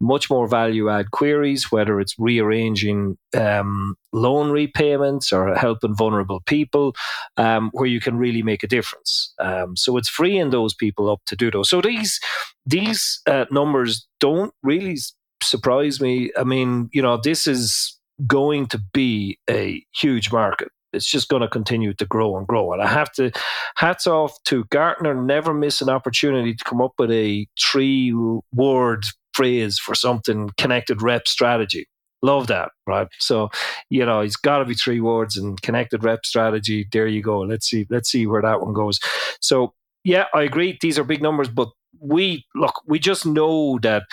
much 0.02 0.30
more 0.30 0.48
value 0.48 0.90
add 0.90 1.12
queries, 1.12 1.72
whether 1.72 2.00
it's 2.00 2.16
rearranging 2.20 3.18
um, 3.38 3.96
loan 4.12 4.52
repayments 4.52 5.32
or 5.32 5.56
helping 5.56 5.96
vulnerable 5.96 6.42
people, 6.46 6.94
um, 7.38 7.70
where 7.74 7.88
you 7.88 8.02
can 8.02 8.18
really 8.18 8.44
make 8.44 8.64
a 8.64 8.68
difference. 8.68 9.34
Um, 9.40 9.78
so 9.78 9.96
it's 9.98 10.10
freeing 10.10 10.50
those 10.50 10.74
people 10.74 11.10
up 11.10 11.22
to 11.28 11.36
do 11.36 11.50
those. 11.50 11.70
So 11.70 11.82
these 11.82 12.20
these 12.66 13.22
uh, 13.26 13.46
numbers 13.52 14.08
don't 14.20 14.54
really 14.64 14.98
surprise 15.42 16.02
me. 16.02 16.32
I 16.38 16.44
mean, 16.44 16.90
you 16.92 17.02
know, 17.02 17.18
this 17.18 17.48
is 17.48 17.99
going 18.28 18.68
to 18.68 18.82
be 18.94 19.40
a 19.50 19.84
huge 19.94 20.32
market. 20.32 20.70
It's 20.92 21.10
just 21.10 21.30
going 21.30 21.42
to 21.42 21.48
continue 21.48 21.94
to 21.94 22.06
grow 22.06 22.38
and 22.38 22.48
grow. 22.48 22.74
And 22.74 22.82
I 22.82 22.88
have 22.88 23.12
to 23.14 23.32
hats 23.76 24.08
off 24.08 24.34
to 24.46 24.66
Gartner, 24.72 25.14
never 25.14 25.54
miss 25.54 25.82
an 25.82 25.90
opportunity 25.90 26.56
to 26.56 26.64
come 26.64 26.82
up 26.82 26.94
with 26.98 27.12
a 27.12 27.48
three 27.60 28.14
word 28.54 29.06
phrase 29.34 29.78
for 29.78 29.94
something 29.94 30.50
connected 30.58 31.02
rep 31.02 31.28
strategy. 31.28 31.88
Love 32.22 32.48
that, 32.48 32.72
right? 32.86 33.08
So, 33.20 33.50
you 33.90 34.06
know, 34.06 34.20
it's 34.20 34.36
got 34.36 34.58
to 34.60 34.66
be 34.66 34.74
three 34.74 35.00
words 35.00 35.38
and 35.38 35.62
connected 35.62 36.04
rep 36.04 36.26
strategy. 36.26 36.88
There 36.92 37.08
you 37.08 37.22
go. 37.22 37.42
Let's 37.42 37.68
see. 37.68 37.86
Let's 37.90 38.10
see 38.10 38.28
where 38.28 38.42
that 38.42 38.62
one 38.62 38.74
goes. 38.74 39.00
So, 39.40 39.74
yeah, 40.04 40.26
I 40.34 40.44
agree. 40.44 40.78
These 40.82 41.00
are 41.00 41.04
big 41.04 41.22
numbers, 41.22 41.48
but 41.48 41.70
we 42.02 42.46
look. 42.56 42.82
We 42.88 43.00
just 43.00 43.26
know 43.26 43.80
that 43.84 44.04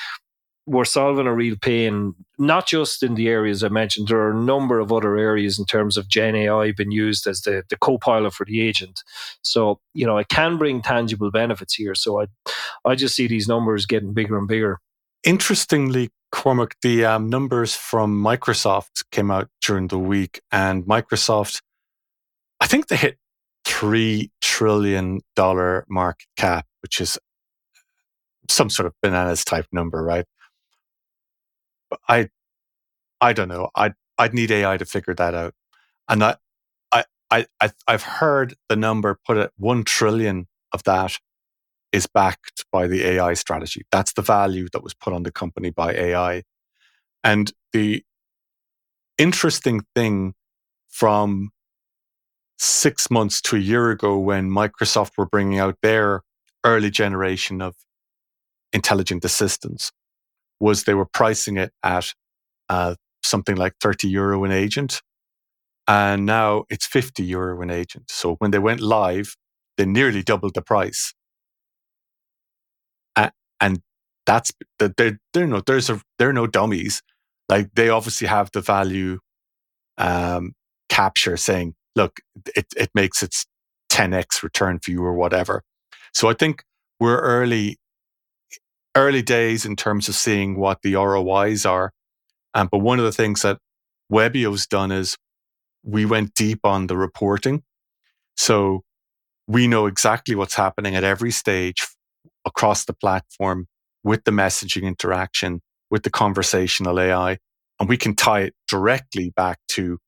we're 0.67 0.85
solving 0.85 1.27
a 1.27 1.35
real 1.35 1.57
pain, 1.57 2.15
not 2.39 2.67
just 2.67 3.03
in 3.03 3.15
the 3.15 3.29
areas 3.29 3.63
I 3.63 3.69
mentioned. 3.69 4.09
There 4.09 4.19
are 4.19 4.33
a 4.33 4.35
number 4.35 4.81
of 4.81 4.93
other 4.93 5.17
areas 5.17 5.59
in 5.59 5.65
terms 5.65 5.97
of 5.97 6.09
Gen 6.09 6.35
AI 6.35 6.73
being 6.73 6.91
used 6.91 7.27
as 7.27 7.43
the, 7.43 7.63
the 7.71 7.77
co-pilot 7.77 8.35
for 8.35 8.45
the 8.45 8.61
agent. 8.61 9.03
So, 9.43 9.81
you 9.95 10.07
know, 10.07 10.19
it 10.19 10.29
can 10.29 10.59
bring 10.59 10.83
tangible 10.83 11.31
benefits 11.31 11.75
here. 11.75 11.95
So 11.95 12.21
I 12.21 12.27
I 12.85 12.97
just 12.97 13.15
see 13.15 13.29
these 13.29 13.49
numbers 13.49 13.87
getting 13.87 14.13
bigger 14.13 14.37
and 14.37 14.49
bigger. 14.49 14.81
Interestingly, 15.25 16.11
Cormac, 16.33 16.75
the 16.83 17.05
um, 17.05 17.31
numbers 17.31 17.75
from 17.75 18.23
Microsoft 18.23 19.05
came 19.11 19.31
out 19.31 19.49
during 19.65 19.89
the 19.89 19.99
week, 19.99 20.41
and 20.53 20.85
Microsoft, 20.85 21.63
I 22.61 22.67
think 22.67 22.89
they 22.89 22.97
hit 22.97 23.17
three 23.65 24.31
trillion 24.41 25.21
dollar 25.35 25.85
market 25.89 26.29
cap, 26.37 26.67
which 26.83 27.01
is 27.01 27.19
some 28.49 28.71
sort 28.71 28.87
of 28.87 28.95
bananas 29.03 29.45
type 29.45 29.67
number, 29.73 30.03
right? 30.03 30.25
I, 32.09 32.29
I 33.21 33.33
don't 33.33 33.49
know. 33.49 33.71
I'd 33.75 33.95
I'd 34.19 34.35
need 34.35 34.51
AI 34.51 34.77
to 34.79 34.85
figure 34.87 35.15
that 35.15 35.35
out. 35.35 35.55
And 36.09 36.25
I, 36.25 36.37
I, 37.31 37.47
I, 37.61 37.71
I've 37.87 38.03
heard 38.03 38.55
the 38.69 38.77
number 38.77 39.19
put 39.27 39.37
at 39.37 39.51
one 39.57 39.85
trillion 39.85 40.47
of 40.73 40.83
that 40.85 41.19
is 41.93 42.07
backed 42.07 42.65
by 42.71 42.87
the 42.87 43.05
AI 43.05 43.35
strategy. 43.35 43.83
That's 43.91 44.13
the 44.13 44.23
value 44.23 44.69
that 44.73 44.83
was 44.83 44.95
put 44.95 45.13
on 45.13 45.23
the 45.23 45.33
company 45.33 45.71
by 45.71 45.93
AI. 45.93 46.43
And 47.25 47.53
the 47.73 48.05
interesting 49.19 49.83
thing 49.95 50.35
from 50.89 51.51
six 52.59 53.11
months 53.11 53.41
to 53.43 53.57
a 53.57 53.61
year 53.61 53.91
ago 53.91 54.19
when 54.19 54.51
Microsoft 54.51 55.13
were 55.19 55.27
bringing 55.27 55.59
out 55.59 55.77
their 55.83 56.23
early 56.65 56.91
generation 56.91 57.61
of 57.61 57.75
intelligent 58.73 59.25
assistants 59.25 59.93
was 60.61 60.85
they 60.85 60.95
were 60.95 61.07
pricing 61.07 61.57
it 61.57 61.73
at 61.83 62.13
uh, 62.69 62.95
something 63.23 63.57
like 63.57 63.75
30 63.81 64.09
euro 64.09 64.45
an 64.45 64.53
agent. 64.53 65.03
And 65.89 66.27
now 66.27 66.65
it's 66.69 66.87
50 66.87 67.23
euro 67.25 67.61
an 67.63 67.71
agent. 67.71 68.11
So 68.11 68.35
when 68.37 68.51
they 68.51 68.59
went 68.59 68.81
live, 68.81 69.37
they 69.77 69.87
nearly 69.87 70.23
doubled 70.23 70.55
the 70.55 70.63
price. 70.63 71.15
Uh, 73.15 73.31
and 73.61 73.81
that's, 74.25 74.51
they're, 74.79 75.19
they're, 75.33 75.47
no, 75.47 75.61
there's 75.61 75.91
a, 75.91 76.01
they're 76.19 76.33
no 76.33 76.47
dummies. 76.47 77.03
Like 77.49 77.71
they 77.75 77.89
obviously 77.89 78.27
have 78.27 78.51
the 78.53 78.61
value 78.61 79.19
um, 79.99 80.55
capture 80.89 81.37
saying, 81.37 81.75
look, 81.95 82.19
it, 82.57 82.67
it 82.77 82.91
makes 82.95 83.23
its 83.23 83.47
10x 83.91 84.43
return 84.43 84.81
for 84.81 84.91
you 84.91 85.03
or 85.05 85.15
whatever. 85.15 85.63
So 86.13 86.29
I 86.29 86.35
think 86.35 86.65
we're 86.99 87.21
early 87.21 87.79
early 88.97 89.23
days 89.23 89.67
in 89.67 89.77
terms 89.77 90.09
of 90.09 90.17
seeing 90.17 90.59
what 90.59 90.83
the 90.83 90.97
ROIs 90.97 91.67
are. 91.67 91.93
Um, 92.55 92.69
but 92.73 92.79
one 92.81 92.99
of 92.99 93.07
the 93.07 93.13
things 93.13 93.43
that 93.43 93.59
Webio's 94.13 94.67
done 94.67 94.93
is 94.93 95.17
we 95.85 96.07
went 96.07 96.35
deep 96.35 96.61
on 96.65 96.89
the 96.89 96.97
reporting. 96.97 97.63
So 98.37 98.83
we 99.49 99.69
know 99.69 99.87
exactly 99.87 100.35
what's 100.35 100.55
happening 100.55 100.97
at 100.97 101.05
every 101.05 101.33
stage 101.33 101.87
across 102.47 102.85
the 102.87 102.95
platform 102.95 103.67
with 104.05 104.25
the 104.25 104.31
messaging 104.33 104.85
interaction, 104.85 105.63
with 105.91 106.05
the 106.05 106.11
conversational 106.11 107.01
AI. 107.01 107.39
And 107.81 107.89
we 107.89 107.97
can 107.97 108.17
tie 108.17 108.43
it 108.43 108.55
directly 108.69 109.31
back 109.37 109.59
to 109.71 109.99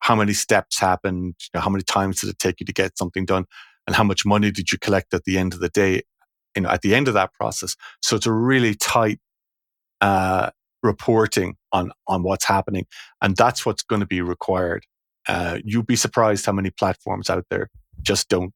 how 0.00 0.14
many 0.16 0.32
steps 0.32 0.80
happened, 0.80 1.34
you 1.42 1.50
know, 1.54 1.60
how 1.60 1.70
many 1.70 1.84
times 1.84 2.20
did 2.20 2.30
it 2.30 2.38
take 2.38 2.60
you 2.60 2.66
to 2.66 2.72
get 2.72 2.98
something 2.98 3.24
done, 3.24 3.44
and 3.86 3.96
how 3.96 4.04
much 4.04 4.26
money 4.26 4.50
did 4.50 4.72
you 4.72 4.78
collect 4.78 5.14
at 5.14 5.24
the 5.24 5.38
end 5.38 5.54
of 5.54 5.60
the 5.60 5.68
day 5.70 6.02
you 6.54 6.62
know, 6.62 6.68
at 6.68 6.82
the 6.82 6.94
end 6.94 7.08
of 7.08 7.14
that 7.14 7.32
process. 7.34 7.76
So 8.02 8.16
it's 8.16 8.26
a 8.26 8.32
really 8.32 8.74
tight 8.74 9.18
uh, 10.00 10.50
reporting 10.82 11.56
on 11.72 11.92
on 12.06 12.22
what's 12.22 12.44
happening, 12.44 12.86
and 13.22 13.36
that's 13.36 13.66
what's 13.66 13.82
going 13.82 14.00
to 14.00 14.06
be 14.06 14.20
required. 14.20 14.84
Uh, 15.26 15.58
you'd 15.64 15.86
be 15.86 15.96
surprised 15.96 16.46
how 16.46 16.52
many 16.52 16.70
platforms 16.70 17.28
out 17.28 17.44
there 17.50 17.68
just 18.02 18.28
don't 18.28 18.52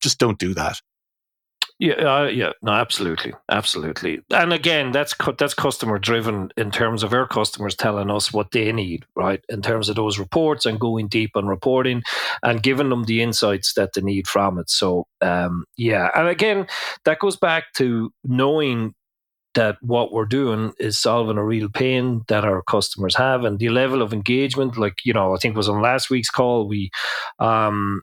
just 0.00 0.18
don't 0.18 0.38
do 0.38 0.54
that. 0.54 0.80
Yeah, 1.80 1.94
uh, 1.94 2.24
yeah, 2.26 2.52
no, 2.62 2.70
absolutely, 2.70 3.32
absolutely. 3.50 4.20
And 4.30 4.52
again, 4.52 4.92
that's 4.92 5.12
that's 5.38 5.54
customer 5.54 5.98
driven 5.98 6.50
in 6.56 6.70
terms 6.70 7.02
of 7.02 7.12
our 7.12 7.26
customers 7.26 7.74
telling 7.74 8.10
us 8.12 8.32
what 8.32 8.52
they 8.52 8.70
need, 8.70 9.04
right? 9.16 9.40
In 9.48 9.60
terms 9.60 9.88
of 9.88 9.96
those 9.96 10.16
reports 10.16 10.66
and 10.66 10.78
going 10.78 11.08
deep 11.08 11.32
on 11.34 11.46
reporting 11.48 12.02
and 12.44 12.62
giving 12.62 12.90
them 12.90 13.04
the 13.04 13.22
insights 13.22 13.74
that 13.74 13.92
they 13.94 14.02
need 14.02 14.28
from 14.28 14.58
it. 14.58 14.70
So, 14.70 15.08
um, 15.20 15.64
yeah, 15.76 16.10
and 16.14 16.28
again, 16.28 16.68
that 17.06 17.18
goes 17.18 17.36
back 17.36 17.64
to 17.76 18.12
knowing 18.22 18.94
that 19.54 19.76
what 19.82 20.12
we're 20.12 20.26
doing 20.26 20.72
is 20.78 20.98
solving 20.98 21.38
a 21.38 21.44
real 21.44 21.68
pain 21.68 22.22
that 22.28 22.44
our 22.44 22.62
customers 22.62 23.16
have 23.16 23.44
and 23.44 23.58
the 23.58 23.68
level 23.68 24.02
of 24.02 24.12
engagement 24.12 24.76
like 24.76 24.94
you 25.04 25.12
know 25.12 25.34
i 25.34 25.38
think 25.38 25.56
was 25.56 25.68
on 25.68 25.80
last 25.80 26.10
week's 26.10 26.30
call 26.30 26.66
we 26.66 26.90
um 27.38 28.02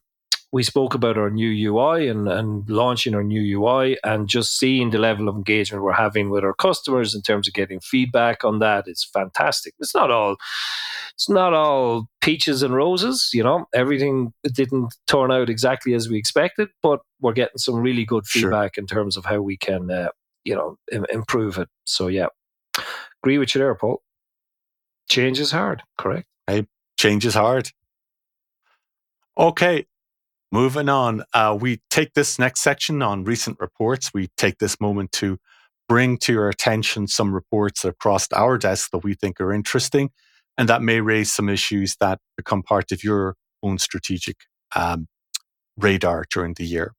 we 0.51 0.63
spoke 0.63 0.93
about 0.93 1.17
our 1.17 1.29
new 1.29 1.71
UI 1.71 2.09
and, 2.09 2.27
and 2.27 2.69
launching 2.69 3.15
our 3.15 3.23
new 3.23 3.59
UI 3.59 3.97
and 4.03 4.27
just 4.27 4.57
seeing 4.57 4.89
the 4.89 4.97
level 4.97 5.29
of 5.29 5.35
engagement 5.35 5.83
we're 5.83 5.93
having 5.93 6.29
with 6.29 6.43
our 6.43 6.53
customers 6.53 7.15
in 7.15 7.21
terms 7.21 7.47
of 7.47 7.53
getting 7.53 7.79
feedback 7.79 8.43
on 8.43 8.59
that 8.59 8.85
is 8.87 9.07
fantastic. 9.13 9.73
It's 9.79 9.95
not 9.95 10.11
all 10.11 10.35
it's 11.13 11.29
not 11.29 11.53
all 11.53 12.07
peaches 12.19 12.63
and 12.63 12.73
roses, 12.73 13.29
you 13.33 13.43
know. 13.43 13.65
Everything 13.73 14.33
didn't 14.43 14.95
turn 15.07 15.31
out 15.31 15.49
exactly 15.49 15.93
as 15.93 16.09
we 16.09 16.17
expected, 16.17 16.69
but 16.81 16.99
we're 17.21 17.33
getting 17.33 17.57
some 17.57 17.75
really 17.75 18.05
good 18.05 18.25
feedback 18.25 18.75
sure. 18.75 18.81
in 18.81 18.87
terms 18.87 19.15
of 19.15 19.25
how 19.25 19.41
we 19.41 19.55
can 19.55 19.91
uh, 19.91 20.09
you 20.43 20.55
know, 20.55 20.77
Im- 20.91 21.05
improve 21.11 21.57
it. 21.57 21.69
So 21.85 22.07
yeah, 22.07 22.27
agree 23.23 23.37
with 23.37 23.53
you 23.55 23.59
there, 23.59 23.75
Paul. 23.75 24.01
Change 25.09 25.39
is 25.39 25.51
hard, 25.51 25.83
correct? 25.97 26.27
Hey, 26.47 26.67
change 26.97 27.25
is 27.25 27.33
hard. 27.33 27.69
Okay, 29.37 29.85
moving 30.51 30.89
on. 30.89 31.23
Uh, 31.33 31.57
we 31.59 31.81
take 31.89 32.13
this 32.13 32.37
next 32.37 32.61
section 32.61 33.01
on 33.01 33.23
recent 33.23 33.57
reports. 33.59 34.11
We 34.13 34.29
take 34.37 34.57
this 34.57 34.79
moment 34.79 35.11
to 35.13 35.37
bring 35.87 36.17
to 36.17 36.33
your 36.33 36.49
attention 36.49 37.07
some 37.07 37.33
reports 37.33 37.81
that 37.81 37.97
crossed 37.99 38.33
our 38.33 38.57
desk 38.57 38.91
that 38.91 39.03
we 39.03 39.13
think 39.13 39.41
are 39.41 39.51
interesting 39.51 40.09
and 40.57 40.69
that 40.69 40.81
may 40.81 41.01
raise 41.01 41.31
some 41.31 41.49
issues 41.49 41.95
that 41.99 42.19
become 42.37 42.63
part 42.63 42.91
of 42.91 43.03
your 43.03 43.35
own 43.63 43.77
strategic 43.77 44.37
um, 44.75 45.07
radar 45.77 46.25
during 46.31 46.53
the 46.53 46.65
year. 46.65 46.93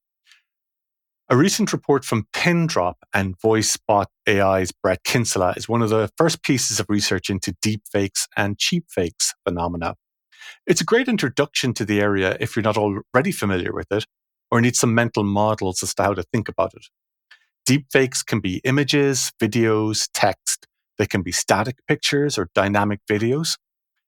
A 1.29 1.37
recent 1.37 1.71
report 1.71 2.03
from 2.03 2.27
Pindrop 2.33 2.97
and 3.13 3.39
VoiceBot 3.39 4.07
AI's 4.27 4.71
Bret 4.71 5.03
Kinsella 5.03 5.53
is 5.55 5.69
one 5.69 5.81
of 5.81 5.89
the 5.89 6.09
first 6.17 6.43
pieces 6.43 6.79
of 6.79 6.85
research 6.89 7.29
into 7.29 7.55
deepfakes 7.63 8.27
and 8.35 8.57
cheapfakes 8.57 9.29
phenomena. 9.45 9.95
It's 10.65 10.81
a 10.81 10.85
great 10.85 11.07
introduction 11.07 11.73
to 11.75 11.85
the 11.85 11.99
area 12.01 12.37
if 12.39 12.55
you're 12.55 12.63
not 12.63 12.77
already 12.77 13.31
familiar 13.31 13.73
with 13.73 13.91
it 13.91 14.05
or 14.51 14.61
need 14.61 14.75
some 14.75 14.95
mental 14.95 15.23
models 15.23 15.83
as 15.83 15.93
to 15.95 16.03
how 16.03 16.13
to 16.13 16.23
think 16.23 16.49
about 16.49 16.73
it. 16.75 16.87
Deepfakes 17.67 18.25
can 18.25 18.39
be 18.39 18.61
images, 18.63 19.31
videos, 19.41 20.09
text. 20.13 20.67
They 20.97 21.05
can 21.05 21.21
be 21.21 21.31
static 21.31 21.77
pictures 21.87 22.37
or 22.37 22.49
dynamic 22.53 22.99
videos. 23.09 23.57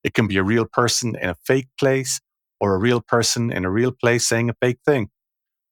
It 0.04 0.14
can 0.14 0.28
be 0.28 0.38
a 0.38 0.44
real 0.44 0.66
person 0.66 1.16
in 1.22 1.30
a 1.30 1.36
fake 1.46 1.70
place 1.80 2.20
or 2.60 2.76
a 2.76 2.80
real 2.80 3.02
person 3.02 3.52
in 3.52 3.66
a 3.66 3.72
real 3.72 3.92
place 3.92 4.28
saying 4.28 4.50
a 4.50 4.56
fake 4.62 4.80
thing. 4.86 5.10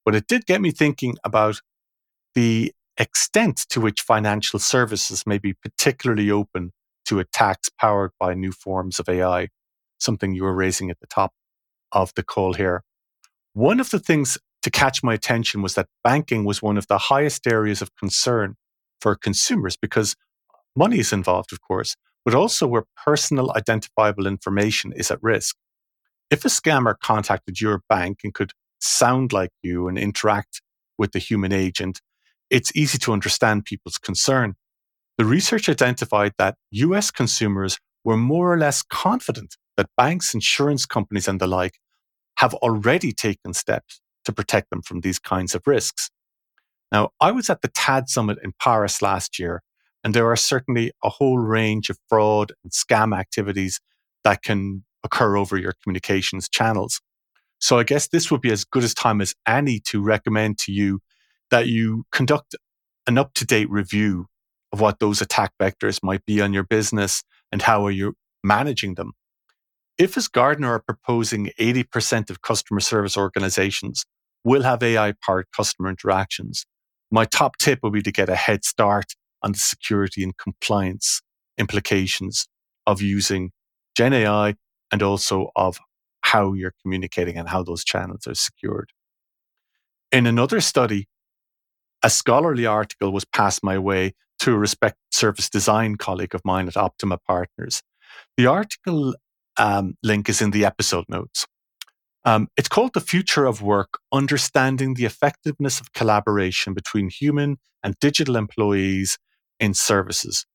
But 0.06 0.16
it 0.16 0.28
did 0.28 0.46
get 0.46 0.62
me 0.62 0.72
thinking 0.72 1.16
about 1.24 1.62
the 2.36 2.74
extent 2.98 3.66
to 3.70 3.82
which 3.82 4.02
financial 4.02 4.60
services 4.60 5.26
may 5.26 5.38
be 5.38 5.54
particularly 5.54 6.32
open 6.32 6.72
to 7.06 7.20
attacks 7.20 7.70
powered 7.80 8.12
by 8.20 8.34
new 8.34 8.52
forms 8.52 9.00
of 9.00 9.10
AI, 9.10 9.50
something 10.04 10.34
you 10.34 10.44
were 10.44 10.54
raising 10.54 10.90
at 10.90 11.00
the 11.00 11.08
top 11.08 11.32
of 11.92 12.14
the 12.16 12.24
call 12.24 12.54
here. 12.54 12.84
One 13.54 13.80
of 13.80 13.92
the 13.92 14.00
things 14.00 14.38
to 14.64 14.72
catch 14.72 15.04
my 15.04 15.14
attention 15.14 15.62
was 15.62 15.76
that 15.76 15.88
banking 16.04 16.46
was 16.46 16.62
one 16.62 16.78
of 16.78 16.88
the 16.88 16.98
highest 16.98 17.46
areas 17.48 17.82
of 17.82 17.96
concern 17.96 18.56
for 19.02 19.16
consumers 19.16 19.78
because 19.78 20.16
money 20.76 21.00
is 21.00 21.14
involved, 21.14 21.52
of 21.52 21.62
course, 21.62 21.96
but 22.26 22.34
also 22.34 22.66
where 22.66 22.86
personal 23.06 23.52
identifiable 23.56 24.26
information 24.26 24.94
is 24.94 25.12
at 25.12 25.22
risk. 25.22 25.56
If 26.30 26.46
a 26.46 26.50
scammer 26.50 26.96
contacted 26.98 27.60
your 27.60 27.82
bank 27.90 28.22
and 28.24 28.34
could 28.34 28.54
sound 28.80 29.34
like 29.34 29.52
you 29.62 29.88
and 29.88 29.98
interact 29.98 30.62
with 30.98 31.12
the 31.12 31.20
human 31.20 31.52
agent, 31.52 32.02
it's 32.50 32.76
easy 32.76 32.98
to 33.00 33.14
understand 33.14 33.66
people's 33.66 33.98
concern. 33.98 34.56
The 35.18 35.26
research 35.26 35.70
identified 35.70 36.34
that 36.38 36.56
US 36.72 37.12
consumers 37.12 37.78
were 38.04 38.18
more 38.18 38.52
or 38.54 38.58
less 38.58 38.82
confident 38.82 39.56
that 39.78 39.90
banks, 39.98 40.34
insurance 40.34 40.86
companies, 40.86 41.28
and 41.28 41.40
the 41.40 41.48
like 41.48 41.80
have 42.38 42.54
already 42.56 43.12
taken 43.12 43.54
steps 43.54 44.02
to 44.26 44.32
protect 44.32 44.70
them 44.70 44.82
from 44.82 45.02
these 45.02 45.20
kinds 45.20 45.56
of 45.56 45.62
risks. 45.66 46.10
Now, 46.92 47.10
I 47.20 47.32
was 47.32 47.50
at 47.50 47.62
the 47.62 47.68
TAD 47.70 48.10
summit 48.10 48.38
in 48.44 48.54
Paris 48.60 49.02
last 49.02 49.40
year, 49.40 49.64
and 50.04 50.14
there 50.14 50.30
are 50.30 50.36
certainly 50.36 50.92
a 51.04 51.10
whole 51.10 51.40
range 51.40 51.90
of 51.90 51.98
fraud 52.08 52.52
and 52.64 52.72
scam 52.72 53.18
activities 53.18 53.80
that 54.24 54.44
can 54.44 54.84
occur 55.04 55.38
over 55.38 55.58
your 55.58 55.74
communications 55.84 56.48
channels. 56.48 57.02
So 57.60 57.80
I 57.80 57.84
guess 57.84 58.08
this 58.10 58.30
would 58.30 58.42
be 58.42 58.52
as 58.52 58.66
good 58.66 58.84
a 58.84 58.90
time 58.90 59.22
as 59.22 59.34
any 59.48 59.80
to 59.82 60.02
recommend 60.02 60.58
to 60.60 60.72
you 60.72 61.00
that 61.50 61.68
you 61.68 62.06
conduct 62.12 62.56
an 63.08 63.18
up 63.18 63.34
to 63.36 63.46
date 63.46 63.70
review 63.70 64.28
of 64.72 64.82
what 64.82 65.00
those 65.00 65.22
attack 65.22 65.54
vectors 65.62 66.02
might 66.04 66.26
be 66.26 66.42
on 66.42 66.54
your 66.54 66.64
business 66.64 67.24
and 67.52 67.62
how 67.62 67.86
are 67.86 67.92
you 67.92 68.16
managing 68.44 68.96
them. 68.96 69.14
If, 69.98 70.18
as 70.18 70.28
Gartner 70.28 70.74
are 70.74 70.80
proposing 70.82 71.52
80% 71.60 72.30
of 72.30 72.42
customer 72.42 72.80
service 72.80 73.16
organizations 73.16 74.06
will 74.44 74.64
have 74.64 74.82
AI 74.82 75.14
powered 75.26 75.46
customer 75.56 75.90
interactions, 75.90 76.66
my 77.12 77.26
top 77.26 77.58
tip 77.58 77.80
would 77.84 77.94
be 77.94 78.02
to 78.02 78.12
get 78.12 78.28
a 78.30 78.36
head 78.36 78.66
start 78.66 79.14
on 79.44 79.52
the 79.52 79.60
security 79.60 80.24
and 80.24 80.36
compliance 80.38 81.22
implications 81.58 82.48
of 82.88 83.02
using 83.02 83.52
Gen 83.96 84.14
AI 84.14 84.56
and 84.92 85.04
also 85.04 85.52
of 85.56 85.78
how 86.22 86.54
you're 86.54 86.74
communicating 86.82 87.38
and 87.38 87.50
how 87.50 87.62
those 87.62 87.84
channels 87.84 88.26
are 88.26 88.34
secured. 88.34 88.92
In 90.12 90.26
another 90.26 90.62
study, 90.62 91.08
a 92.02 92.10
scholarly 92.10 92.66
article 92.66 93.12
was 93.12 93.26
passed 93.26 93.64
my 93.64 93.78
way 93.78 94.14
to 94.40 94.54
a 94.54 94.58
respected 94.58 95.00
service 95.12 95.50
design 95.50 95.96
colleague 95.96 96.34
of 96.34 96.42
mine 96.44 96.68
at 96.68 96.78
Optima 96.78 97.18
Partners. 97.28 97.82
The 98.38 98.48
article 98.48 99.16
um, 99.58 99.96
link 100.04 100.30
is 100.30 100.42
in 100.42 100.52
the 100.52 100.66
episode 100.66 101.06
notes. 101.10 101.46
Um, 102.26 102.48
it's 102.56 102.70
called 102.70 102.94
The 102.94 103.02
Future 103.02 103.46
of 103.46 103.62
Work 103.62 104.00
Understanding 104.14 104.94
the 104.94 105.06
Effectiveness 105.06 105.82
of 105.82 105.92
Collaboration 105.94 106.74
Between 106.74 107.10
Human 107.10 107.58
and 107.84 107.96
Digital 108.00 108.38
Employees 108.38 109.18
in 109.60 109.74
Services. 109.74 110.46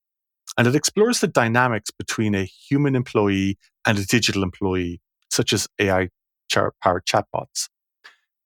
And 0.57 0.67
it 0.67 0.75
explores 0.75 1.21
the 1.21 1.29
dynamics 1.29 1.91
between 1.91 2.35
a 2.35 2.45
human 2.45 2.97
employee 2.97 3.59
and 3.87 3.99
a 3.99 4.07
digital 4.07 4.43
employee, 4.43 5.01
such 5.31 5.53
as 5.53 5.69
AI 5.79 6.09
powered 6.51 7.05
chatbots. 7.05 7.69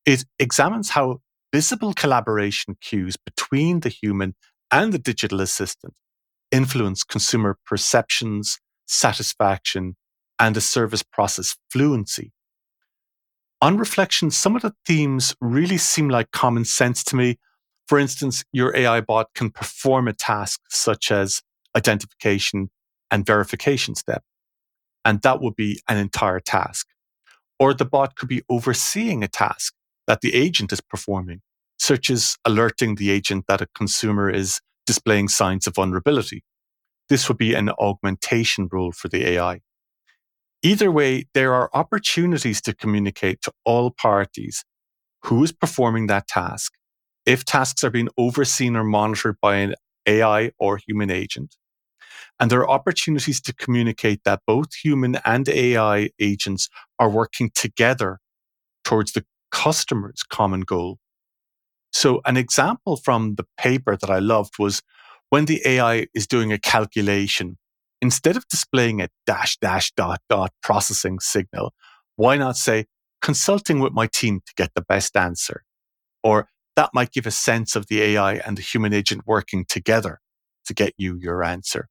It 0.05 0.25
examines 0.41 0.91
how 0.91 1.21
visible 1.53 1.95
collaboration 1.95 2.77
cues 2.81 3.17
between 3.17 3.81
the 3.81 3.89
human 3.89 4.35
and 4.73 4.93
the 4.93 4.99
digital 4.99 5.41
assistant 5.41 5.95
influence 6.51 7.03
consumer 7.03 7.59
perceptions, 7.67 8.61
satisfaction, 8.87 9.97
and 10.43 10.57
the 10.57 10.63
service 10.63 11.05
process 11.05 11.57
fluency 11.73 12.27
on 13.63 13.77
reflection, 13.79 14.31
some 14.33 14.57
of 14.57 14.63
the 14.63 14.75
themes 14.87 15.37
really 15.41 15.79
seem 15.79 16.09
like 16.09 16.33
common 16.33 16.65
sense 16.65 17.05
to 17.05 17.17
me. 17.17 17.39
For 17.89 17.99
instance, 17.99 18.45
your 18.53 18.77
AI 18.77 19.01
bot 19.03 19.29
can 19.35 19.51
perform 19.51 20.09
a 20.09 20.13
task 20.13 20.61
such 20.69 21.13
as 21.13 21.43
identification 21.77 22.71
and 23.11 23.25
verification 23.25 23.95
step, 23.95 24.25
and 25.05 25.23
that 25.23 25.41
would 25.41 25.57
be 25.57 25.81
an 25.89 25.99
entire 25.99 26.41
task. 26.41 26.89
Or 27.61 27.75
the 27.75 27.85
bot 27.85 28.17
could 28.17 28.29
be 28.29 28.43
overseeing 28.51 29.23
a 29.25 29.29
task 29.29 29.75
that 30.09 30.23
the 30.23 30.35
agent 30.35 30.73
is 30.73 30.81
performing, 30.81 31.43
such 31.79 32.11
as 32.11 32.37
alerting 32.45 32.97
the 32.97 33.11
agent 33.13 33.47
that 33.49 33.61
a 33.61 33.69
consumer 33.77 34.31
is 34.31 34.61
displaying 34.87 35.29
signs 35.29 35.69
of 35.69 35.77
vulnerability. 35.77 36.45
This 37.09 37.29
would 37.29 37.39
be 37.39 37.55
an 37.55 37.71
augmentation 37.71 38.69
role 38.73 38.93
for 38.93 39.09
the 39.09 39.29
AI. 39.31 39.61
Either 40.63 40.91
way, 40.93 41.27
there 41.35 41.55
are 41.55 41.71
opportunities 41.75 42.61
to 42.63 42.75
communicate 42.75 43.43
to 43.43 43.53
all 43.65 43.91
parties 43.91 44.65
who 45.25 45.43
is 45.43 45.53
performing 45.53 46.07
that 46.07 46.29
task, 46.29 46.75
if 47.27 47.45
tasks 47.45 47.83
are 47.83 47.91
being 47.91 48.09
overseen 48.17 48.77
or 48.77 48.85
monitored 48.85 49.37
by 49.41 49.57
an 49.57 49.75
AI 50.07 50.53
or 50.59 50.79
human 50.79 51.11
agent. 51.11 51.57
And 52.39 52.51
there 52.51 52.61
are 52.61 52.71
opportunities 52.71 53.41
to 53.43 53.55
communicate 53.55 54.23
that 54.25 54.43
both 54.47 54.75
human 54.75 55.17
and 55.25 55.49
AI 55.49 56.11
agents 56.21 56.69
are 56.99 57.11
working 57.11 57.51
together 57.55 58.19
towards 58.85 59.13
the 59.13 59.25
customer's 59.51 60.23
common 60.23 60.61
goal. 60.63 60.99
So, 61.93 62.21
an 62.25 62.37
example 62.37 62.97
from 62.97 63.35
the 63.35 63.47
paper 63.59 63.97
that 63.97 64.11
I 64.11 64.19
loved 64.19 64.55
was 64.59 64.83
when 65.31 65.45
the 65.45 65.61
AI 65.65 66.07
is 66.15 66.27
doing 66.27 66.53
a 66.53 66.59
calculation 66.59 67.59
instead 68.03 68.37
of 68.37 68.47
displaying 68.49 69.01
a 69.01 69.09
dash, 69.27 69.57
dash, 69.59 69.93
dot, 69.93 70.21
dot 70.29 70.53
processing 70.63 71.21
signal, 71.21 71.73
why 72.17 72.37
not 72.37 72.57
say 72.57 72.87
consulting 73.23 73.79
with 73.79 73.93
my 73.93 74.09
team 74.09 74.41
to 74.45 74.53
get 74.57 74.73
the 74.75 74.83
best 74.83 75.17
answer? 75.17 75.63
Or 76.23 76.49
that 76.77 76.91
might 76.93 77.13
give 77.13 77.27
a 77.27 77.31
sense 77.31 77.77
of 77.77 77.87
the 77.87 78.03
AI 78.03 78.35
and 78.35 78.59
the 78.59 78.63
human 78.63 78.93
agent 78.93 79.23
working 79.25 79.65
together 79.69 80.19
to 80.67 80.75
get 80.75 80.93
you 80.99 81.17
your 81.17 81.45
answer. 81.45 81.89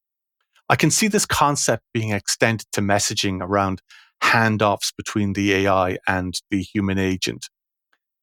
I 0.69 0.75
can 0.75 0.91
see 0.91 1.07
this 1.07 1.25
concept 1.25 1.83
being 1.93 2.11
extended 2.11 2.67
to 2.73 2.81
messaging 2.81 3.41
around 3.41 3.81
handoffs 4.21 4.93
between 4.95 5.33
the 5.33 5.53
AI 5.53 5.97
and 6.07 6.33
the 6.49 6.61
human 6.61 6.97
agent. 6.97 7.49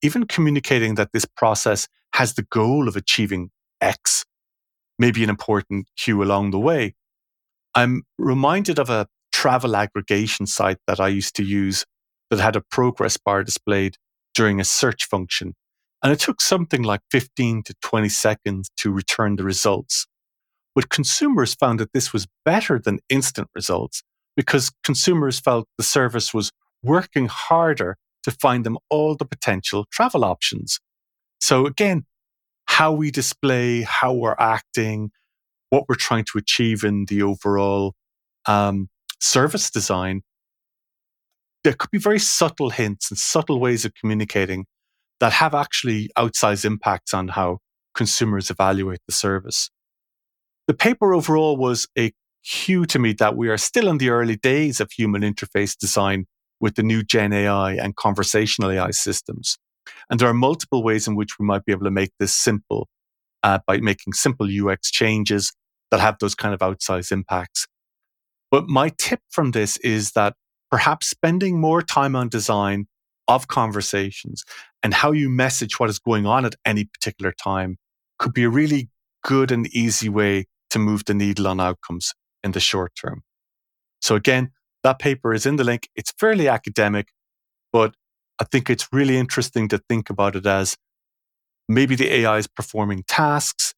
Even 0.03 0.27
communicating 0.27 0.95
that 0.95 1.13
this 1.13 1.25
process 1.25 1.89
has 2.15 2.35
the 2.35 2.47
goal 2.51 2.87
of 2.87 2.97
achieving 2.97 3.51
X 3.81 4.25
may 4.99 5.11
be 5.11 5.25
an 5.25 5.31
important 5.31 5.89
cue 5.97 6.23
along 6.23 6.51
the 6.51 6.59
way 6.59 6.95
I'm 7.75 8.03
reminded 8.19 8.79
of 8.79 8.91
a 8.91 9.07
travel 9.33 9.77
aggregation 9.77 10.47
site 10.47 10.79
that 10.87 11.01
I 11.01 11.09
used 11.09 11.37
to 11.37 11.45
use 11.45 11.85
that 12.31 12.41
had 12.41 12.57
a 12.57 12.61
progress 12.61 13.17
bar 13.17 13.45
displayed 13.45 13.97
during 14.35 14.61
a 14.61 14.65
search 14.65 15.07
function. 15.07 15.55
And 16.03 16.13
it 16.13 16.21
took 16.21 16.41
something 16.41 16.83
like 16.83 17.01
15 17.11 17.63
to 17.65 17.75
20 17.83 18.09
seconds 18.09 18.69
to 18.79 18.91
return 18.91 19.37
the 19.37 19.45
results. 19.45 20.07
But 20.75 20.91
consumers 20.91 21.55
found 21.55 21.81
that 21.81 21.93
this 21.93 22.13
was 22.13 22.27
better 22.45 22.79
than 22.79 23.01
instant 23.09 23.49
results 23.55 24.03
because 24.37 24.71
consumers 24.85 25.41
felt 25.41 25.67
the 25.77 25.83
service 25.83 26.33
was 26.33 26.53
working 26.83 27.27
harder 27.27 27.97
to 28.23 28.31
find 28.31 28.65
them 28.65 28.79
all 28.89 29.17
the 29.17 29.25
potential 29.25 29.87
travel 29.91 30.25
options. 30.25 30.79
So 31.41 31.67
again, 31.67 32.05
how 32.67 32.93
we 32.93 33.11
display, 33.11 33.83
how 33.83 34.13
we're 34.13 34.37
acting, 34.39 35.11
what 35.71 35.85
we're 35.89 35.95
trying 35.95 36.25
to 36.25 36.39
achieve 36.39 36.85
in 36.85 37.07
the 37.07 37.23
overall 37.23 37.95
um, 38.47 38.89
service 39.21 39.71
design, 39.71 40.23
there 41.65 41.75
could 41.75 41.91
be 41.91 41.99
very 41.99 42.19
subtle 42.19 42.71
hints 42.71 43.11
and 43.11 43.19
subtle 43.19 43.61
ways 43.61 43.85
of 43.85 43.93
communicating 43.95 44.67
that 45.21 45.33
have 45.33 45.55
actually 45.55 46.11
outsized 46.17 46.65
impacts 46.65 47.13
on 47.13 47.29
how 47.29 47.59
consumers 47.95 48.51
evaluate 48.51 49.01
the 49.07 49.13
service. 49.13 49.71
The 50.69 50.75
paper 50.75 51.15
overall 51.15 51.57
was 51.57 51.89
a 51.99 52.13
cue 52.45 52.87
to 52.87 52.99
me 52.99 53.13
that 53.15 53.37
we 53.37 53.49
are 53.49 53.59
still 53.59 53.89
in 53.89 53.99
the 53.99 54.11
early 54.11 54.37
days 54.37 54.81
of 54.81 54.91
human 54.93 55.23
interface 55.23 55.77
design 55.77 56.27
with 56.61 56.77
the 56.77 56.83
new 56.83 57.03
Gen 57.03 57.33
AI 57.33 57.73
and 57.73 57.97
conversational 57.97 58.71
AI 58.71 58.91
systems. 58.91 59.59
And 60.11 60.21
there 60.21 60.29
are 60.29 60.35
multiple 60.35 60.83
ways 60.83 61.09
in 61.09 61.17
which 61.17 61.39
we 61.39 61.47
might 61.47 61.65
be 61.65 61.73
able 61.73 61.85
to 61.85 61.91
make 61.91 62.11
this 62.19 62.35
simple 62.35 62.89
uh, 63.43 63.59
by 63.67 63.79
making 63.79 64.13
simple 64.13 64.47
UX 64.47 64.91
changes 64.91 65.53
that 65.91 66.01
have 66.01 66.17
those 66.21 66.35
kind 66.35 66.55
of 66.55 66.61
outsized 66.61 67.13
impacts. 67.13 67.67
But 68.51 68.69
my 68.69 68.91
tip 68.99 69.21
from 69.31 69.53
this 69.53 69.77
is 69.79 70.13
that 70.13 70.35
perhaps 70.71 71.09
spending 71.09 71.61
more 71.61 71.83
time 71.83 72.17
on 72.17 72.29
design 72.29 72.87
of 73.27 73.49
conversations 73.49 74.45
and 74.83 74.95
how 74.95 75.13
you 75.13 75.29
message 75.29 75.79
what 75.79 75.91
is 75.91 75.99
going 75.99 76.27
on 76.27 76.45
at 76.45 76.57
any 76.65 76.85
particular 76.85 77.33
time 77.33 77.77
could 78.19 78.33
be 78.33 78.45
a 78.45 78.51
really 78.51 78.89
good 79.23 79.53
and 79.53 79.67
easy 79.75 80.09
way 80.09 80.47
to 80.71 80.79
move 80.79 81.05
the 81.05 81.15
needle 81.15 81.47
on 81.47 81.61
outcomes 81.61 82.15
in 82.43 82.53
the 82.53 82.61
short 82.61 82.93
term. 83.01 83.23
So 84.01 84.15
again, 84.15 84.51
that 84.83 84.99
paper 84.99 85.35
is 85.35 85.45
in 85.45 85.57
the 85.57 85.65
link. 85.65 85.89
It's 85.97 86.13
fairly 86.19 86.49
academic, 86.49 87.09
but 87.73 87.95
I 88.41 88.45
think 88.45 88.71
it's 88.71 88.89
really 88.93 89.19
interesting 89.19 89.69
to 89.69 89.79
think 89.89 90.09
about 90.11 90.37
it 90.37 90.47
as 90.47 90.77
maybe 91.69 91.95
the 91.95 92.13
AI 92.13 92.39
is 92.39 92.47
performing 92.47 93.05
tasks, 93.07 93.75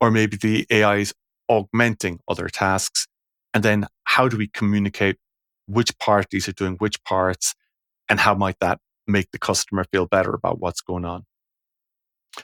or 0.00 0.10
maybe 0.10 0.36
the 0.36 0.66
AI 0.70 0.96
is 0.96 1.14
augmenting 1.48 2.20
other 2.28 2.48
tasks. 2.48 3.06
And 3.52 3.62
then 3.62 3.86
how 4.04 4.28
do 4.28 4.36
we 4.36 4.48
communicate 4.48 5.16
which 5.66 5.96
parties 5.98 6.48
are 6.48 6.52
doing 6.52 6.74
which 6.76 7.02
parts 7.04 7.54
and 8.08 8.20
how 8.20 8.34
might 8.34 8.56
that 8.60 8.80
make 9.06 9.30
the 9.32 9.38
customer 9.38 9.84
feel 9.92 10.06
better 10.06 10.32
about 10.34 10.60
what's 10.60 10.80
going 10.80 11.04
on? 11.04 11.24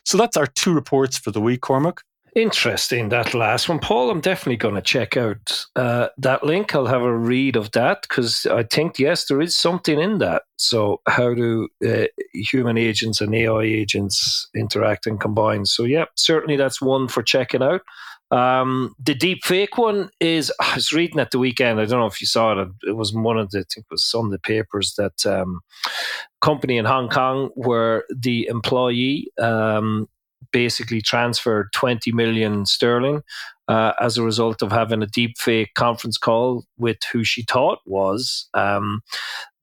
So 0.04 0.16
that's 0.18 0.36
our 0.36 0.46
two 0.46 0.72
reports 0.72 1.18
for 1.18 1.30
the 1.30 1.40
week, 1.40 1.60
Cormac. 1.62 2.02
Interesting, 2.37 3.09
that 3.09 3.35
last 3.35 3.69
one. 3.69 3.81
Paul, 3.81 4.11
I'm 4.11 4.21
definitely 4.21 4.57
going 4.57 4.77
to 4.77 4.83
check 4.83 5.16
out 5.16 5.66
uh, 5.75 6.09
that 6.19 6.45
link. 6.45 6.75
I'll 6.75 6.87
have 6.87 7.03
a 7.03 7.16
read 7.16 7.57
of 7.57 7.73
that 7.73 8.03
because 8.03 8.47
I 8.47 8.62
think, 8.62 8.99
yes, 8.99 9.27
there 9.27 9.40
is 9.40 9.57
something 9.57 9.99
in 9.99 10.19
that. 10.19 10.43
So, 10.57 11.01
how 11.09 11.35
do 11.35 11.69
uh, 11.85 12.05
human 12.33 12.79
agents 12.79 13.21
and 13.21 13.35
AI 13.35 13.62
agents 13.62 14.49
interact 14.55 15.07
and 15.07 15.21
combine? 15.21 15.66
So, 15.66 15.85
yeah, 15.85 16.05
certainly 16.14 16.57
that's 16.57 16.81
one 16.81 17.09
for 17.09 17.23
checking 17.23 17.62
out. 17.62 17.81
Um, 18.31 18.95
the 19.05 19.14
deep 19.14 19.45
fake 19.45 19.77
one 19.77 20.11
is 20.21 20.53
I 20.61 20.77
was 20.77 20.93
reading 20.93 21.19
at 21.19 21.33
the 21.33 21.38
weekend. 21.38 21.81
I 21.81 21.85
don't 21.85 22.01
know 22.01 22.07
if 22.07 22.21
you 22.21 22.27
saw 22.27 22.53
it. 22.53 22.69
It 22.87 22.97
was 22.97 23.12
one 23.12 23.38
of 23.38 23.51
the 23.51 23.59
I 23.59 23.64
think 23.75 23.87
it 23.87 23.90
was 23.90 24.12
of 24.14 24.31
the 24.31 24.38
papers 24.38 24.95
that 24.97 25.27
um, 25.27 25.61
company 26.40 26.79
in 26.79 26.85
Hong 26.85 27.09
Kong 27.09 27.51
where 27.55 28.05
the 28.14 28.47
employee 28.47 29.33
um, 29.40 30.09
basically 30.52 31.00
transferred 31.00 31.72
20 31.74 32.12
million 32.12 32.66
sterling 32.66 33.22
uh, 33.68 33.92
as 34.00 34.18
a 34.18 34.22
result 34.22 34.62
of 34.62 34.72
having 34.72 35.02
a 35.02 35.06
deep 35.06 35.38
fake 35.38 35.74
conference 35.74 36.18
call 36.18 36.64
with 36.76 36.96
who 37.12 37.22
she 37.22 37.42
thought 37.42 37.78
was 37.86 38.48
um, 38.54 39.00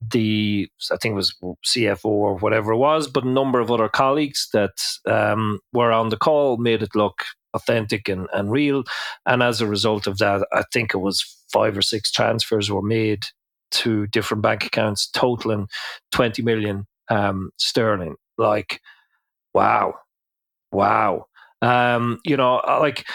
the 0.00 0.68
I 0.90 0.96
think 0.96 1.12
it 1.12 1.16
was 1.16 1.34
CFO 1.66 2.06
or 2.06 2.36
whatever 2.36 2.72
it 2.72 2.78
was, 2.78 3.08
but 3.08 3.24
a 3.24 3.28
number 3.28 3.60
of 3.60 3.70
other 3.70 3.88
colleagues 3.88 4.48
that 4.52 4.80
um, 5.06 5.60
were 5.72 5.92
on 5.92 6.08
the 6.08 6.16
call 6.16 6.56
made 6.56 6.82
it 6.82 6.94
look 6.94 7.24
authentic 7.54 8.08
and, 8.08 8.28
and 8.32 8.50
real. 8.50 8.84
And 9.26 9.42
as 9.42 9.60
a 9.60 9.66
result 9.66 10.06
of 10.06 10.18
that, 10.18 10.46
I 10.52 10.62
think 10.72 10.94
it 10.94 10.98
was 10.98 11.22
five 11.52 11.76
or 11.76 11.82
six 11.82 12.10
transfers 12.10 12.70
were 12.70 12.82
made 12.82 13.24
to 13.70 14.06
different 14.06 14.42
bank 14.42 14.64
accounts, 14.64 15.08
totaling 15.08 15.68
20 16.12 16.42
million 16.42 16.86
um, 17.08 17.50
sterling. 17.58 18.16
Like, 18.36 18.80
wow, 19.52 19.94
wow. 20.72 21.26
Um, 21.60 22.20
you 22.24 22.36
know, 22.36 22.62
like 22.66 23.06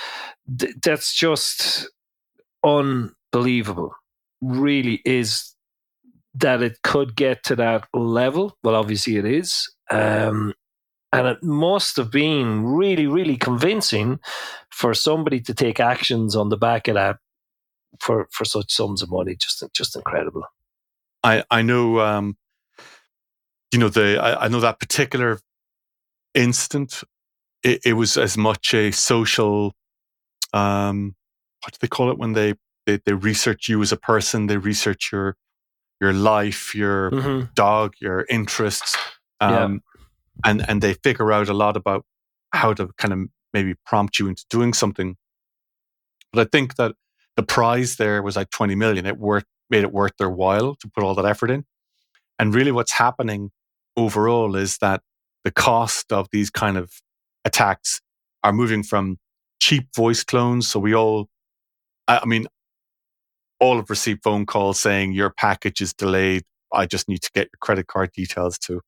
th- 0.59 0.75
that's 0.83 1.13
just 1.13 1.89
unbelievable. 2.63 3.93
Really 4.41 5.01
is 5.05 5.55
that 6.35 6.61
it 6.61 6.81
could 6.83 7.15
get 7.15 7.43
to 7.43 7.55
that 7.55 7.87
level. 7.93 8.57
Well, 8.63 8.75
obviously 8.75 9.17
it 9.17 9.25
is. 9.25 9.71
Um, 9.91 10.53
and 11.11 11.27
it 11.27 11.43
must 11.43 11.95
have 11.97 12.09
been 12.09 12.65
really, 12.65 13.05
really 13.05 13.37
convincing 13.37 14.19
for 14.71 14.95
somebody 14.95 15.39
to 15.41 15.53
take 15.53 15.79
actions 15.79 16.35
on 16.35 16.49
the 16.49 16.57
back 16.57 16.87
of 16.87 16.95
that 16.95 17.17
for, 17.99 18.27
for 18.31 18.45
such 18.45 18.71
sums 18.71 19.03
of 19.03 19.11
money. 19.11 19.35
Just, 19.35 19.63
just 19.73 19.95
incredible. 19.95 20.43
I, 21.23 21.43
I 21.51 21.61
know, 21.61 21.99
um, 21.99 22.35
you 23.71 23.77
know, 23.79 23.89
the, 23.89 24.17
I, 24.19 24.45
I 24.45 24.47
know 24.47 24.59
that 24.59 24.79
particular 24.79 25.39
incident, 26.33 27.03
it, 27.63 27.81
it, 27.85 27.93
was 27.93 28.17
as 28.17 28.37
much 28.37 28.73
a 28.73 28.91
social, 28.91 29.73
um, 30.53 31.15
what 31.63 31.73
do 31.73 31.77
they 31.81 31.87
call 31.87 32.11
it 32.11 32.17
when 32.17 32.33
they, 32.33 32.55
they, 32.85 32.99
they 33.05 33.13
research 33.13 33.69
you 33.69 33.81
as 33.81 33.91
a 33.91 33.97
person, 33.97 34.47
they 34.47 34.57
research 34.57 35.09
your, 35.11 35.37
your 36.01 36.13
life, 36.13 36.75
your 36.75 37.11
mm-hmm. 37.11 37.45
dog, 37.55 37.93
your 37.99 38.25
interests. 38.29 38.97
Um, 39.39 39.51
yeah 39.73 39.93
and 40.43 40.67
and 40.67 40.81
they 40.81 40.93
figure 40.93 41.31
out 41.31 41.49
a 41.49 41.53
lot 41.53 41.77
about 41.77 42.05
how 42.51 42.73
to 42.73 42.89
kind 42.97 43.13
of 43.13 43.19
maybe 43.53 43.75
prompt 43.85 44.19
you 44.19 44.27
into 44.27 44.45
doing 44.49 44.73
something. 44.73 45.15
But 46.31 46.47
I 46.47 46.49
think 46.51 46.75
that 46.75 46.95
the 47.35 47.43
prize 47.43 47.97
there 47.97 48.21
was 48.21 48.35
like 48.35 48.49
20 48.49 48.75
million. 48.75 49.05
It 49.05 49.17
worth 49.17 49.45
made 49.69 49.83
it 49.83 49.91
worth 49.91 50.13
their 50.17 50.29
while 50.29 50.75
to 50.75 50.87
put 50.87 51.03
all 51.03 51.15
that 51.15 51.25
effort 51.25 51.51
in. 51.51 51.65
And 52.39 52.53
really 52.53 52.71
what's 52.71 52.93
happening 52.93 53.51
overall 53.95 54.55
is 54.55 54.77
that 54.79 55.01
the 55.43 55.51
cost 55.51 56.11
of 56.11 56.27
these 56.31 56.49
kind 56.49 56.77
of 56.77 56.91
attacks 57.45 58.01
are 58.43 58.53
moving 58.53 58.83
from 58.83 59.17
cheap 59.59 59.87
voice 59.95 60.23
clones. 60.23 60.67
So 60.67 60.79
we 60.79 60.93
all, 60.93 61.27
I 62.07 62.25
mean, 62.25 62.47
all 63.59 63.77
have 63.77 63.89
received 63.89 64.23
phone 64.23 64.45
calls 64.45 64.79
saying 64.79 65.13
your 65.13 65.29
package 65.29 65.81
is 65.81 65.93
delayed. 65.93 66.43
I 66.73 66.85
just 66.85 67.07
need 67.07 67.21
to 67.21 67.29
get 67.33 67.43
your 67.43 67.59
credit 67.61 67.87
card 67.87 68.11
details 68.13 68.57
to 68.59 68.81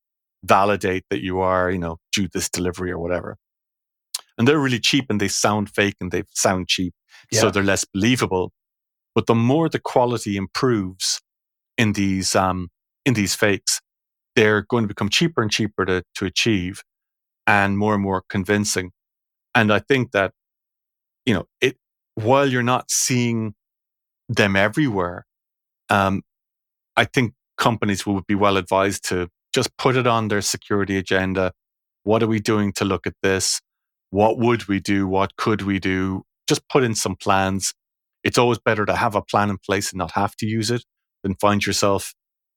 validate 0.44 1.06
that 1.10 1.24
you 1.24 1.40
are, 1.40 1.72
you 1.72 1.78
know, 1.78 1.98
due 2.12 2.28
this 2.34 2.50
delivery 2.50 2.92
or 2.92 3.00
whatever. 3.00 3.38
And 4.38 4.48
they're 4.48 4.60
really 4.60 4.80
cheap 4.80 5.06
and 5.10 5.22
they 5.22 5.30
sound 5.30 5.70
fake 5.70 5.96
and 6.02 6.12
they 6.12 6.24
sound 6.34 6.68
cheap. 6.68 6.94
Yeah. 7.32 7.42
So 7.42 7.52
they're 7.52 7.64
less 7.64 7.86
believable. 7.86 8.52
But 9.14 9.28
the 9.28 9.36
more 9.36 9.70
the 9.70 9.80
quality 9.80 10.36
improves 10.36 11.22
in 11.78 11.94
these, 11.94 12.36
um, 12.36 12.70
in 13.06 13.14
these 13.14 13.34
fakes, 13.34 13.80
they're 14.36 14.64
going 14.64 14.84
to 14.84 14.90
become 14.90 15.08
cheaper 15.08 15.42
and 15.42 15.50
cheaper 15.50 15.86
to, 15.86 16.04
to 16.16 16.26
achieve 16.26 16.84
and 17.48 17.78
more 17.78 17.94
and 17.94 18.04
more 18.04 18.24
convincing. 18.30 18.92
And 19.54 19.72
I 19.72 19.80
think 19.80 20.12
that, 20.12 20.34
you 21.26 21.34
know, 21.34 21.46
it, 21.62 21.78
while 22.16 22.48
you're 22.48 22.64
not 22.64 22.92
seeing 22.92 23.54
them 24.28 24.56
everywhere, 24.56 25.26
um, 25.90 26.24
I 26.98 27.06
think 27.06 27.34
companies 27.58 28.06
would 28.06 28.28
be 28.28 28.36
well 28.36 28.58
advised 28.58 29.08
to 29.10 29.30
just 29.54 29.76
put 29.78 29.96
it 29.96 30.08
on 30.08 30.28
their 30.28 30.42
security 30.42 30.98
agenda. 30.98 31.54
What 32.04 32.22
are 32.22 32.28
we 32.28 32.40
doing 32.40 32.74
to 32.74 32.86
look 32.86 33.08
at 33.08 33.14
this? 33.24 33.62
What 34.10 34.38
would 34.38 34.68
we 34.68 34.80
do? 34.80 35.08
What 35.08 35.36
could 35.36 35.62
we 35.62 35.80
do? 35.80 36.24
Just 36.48 36.68
put 36.70 36.84
in 36.84 36.96
some 36.96 37.16
plans. 37.16 37.74
It's 38.24 38.38
always 38.38 38.60
better 38.60 38.86
to 38.86 38.96
have 38.96 39.16
a 39.16 39.22
plan 39.22 39.50
in 39.50 39.58
place 39.58 39.92
and 39.92 39.98
not 39.98 40.12
have 40.12 40.36
to 40.38 40.46
use 40.46 40.72
it 40.72 40.84
than 41.24 41.36
find 41.36 41.66
yourself 41.66 42.14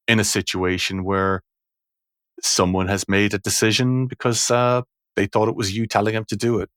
in 0.06 0.20
a 0.20 0.24
situation 0.24 1.04
where 1.04 1.42
someone 2.42 2.88
has 2.88 3.08
made 3.08 3.34
a 3.34 3.38
decision 3.38 4.06
because 4.06 4.50
uh, 4.50 4.82
they 5.16 5.26
thought 5.26 5.48
it 5.48 5.56
was 5.56 5.76
you 5.76 5.86
telling 5.86 6.14
them 6.14 6.24
to 6.26 6.36
do 6.36 6.60
it. 6.60 6.70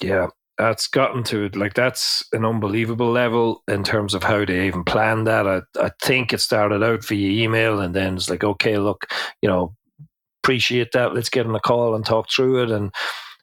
Yeah, 0.00 0.28
that's 0.58 0.86
gotten 0.88 1.22
to 1.24 1.44
it. 1.44 1.56
like 1.56 1.74
that's 1.74 2.24
an 2.32 2.44
unbelievable 2.44 3.10
level 3.10 3.62
in 3.68 3.84
terms 3.84 4.14
of 4.14 4.22
how 4.22 4.44
they 4.44 4.66
even 4.66 4.84
planned 4.84 5.26
that. 5.26 5.46
I, 5.46 5.60
I 5.80 5.90
think 6.02 6.32
it 6.32 6.40
started 6.40 6.82
out 6.82 7.04
via 7.04 7.44
email 7.44 7.80
and 7.80 7.94
then 7.94 8.16
it's 8.16 8.30
like, 8.30 8.44
okay, 8.44 8.78
look, 8.78 9.06
you 9.42 9.48
know, 9.48 9.74
appreciate 10.42 10.92
that. 10.92 11.14
Let's 11.14 11.28
get 11.28 11.46
on 11.46 11.54
a 11.54 11.60
call 11.60 11.94
and 11.94 12.04
talk 12.04 12.28
through 12.30 12.64
it 12.64 12.70
and 12.70 12.92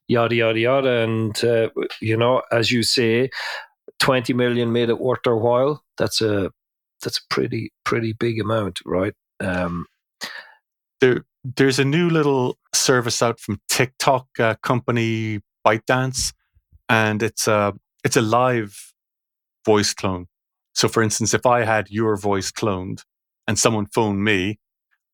yada 0.07 0.35
yada 0.35 0.59
yada. 0.59 1.03
And 1.03 1.43
uh, 1.43 1.69
you 2.01 2.17
know, 2.17 2.41
as 2.51 2.71
you 2.71 2.83
say, 2.83 3.29
twenty 3.99 4.33
million 4.33 4.71
made 4.71 4.89
it 4.89 4.99
worth 4.99 5.19
their 5.23 5.35
while. 5.35 5.83
That's 5.97 6.21
a 6.21 6.51
that's 7.01 7.17
a 7.17 7.27
pretty 7.29 7.71
pretty 7.83 8.13
big 8.13 8.39
amount, 8.39 8.79
right? 8.85 9.13
Um, 9.39 9.85
there, 11.03 11.25
there's 11.43 11.79
a 11.79 11.85
new 11.85 12.09
little 12.09 12.57
service 12.73 13.21
out 13.21 13.37
from 13.37 13.59
TikTok 13.67 14.27
uh, 14.39 14.55
company 14.63 15.41
ByteDance 15.67 16.33
and 16.87 17.21
it's 17.21 17.45
a 17.45 17.73
it's 18.05 18.15
a 18.15 18.21
live 18.21 18.93
voice 19.65 19.93
clone. 19.93 20.27
So, 20.73 20.87
for 20.87 21.03
instance, 21.03 21.33
if 21.33 21.45
I 21.45 21.65
had 21.65 21.89
your 21.89 22.15
voice 22.15 22.51
cloned 22.51 23.03
and 23.47 23.59
someone 23.59 23.85
phoned 23.85 24.23
me, 24.23 24.59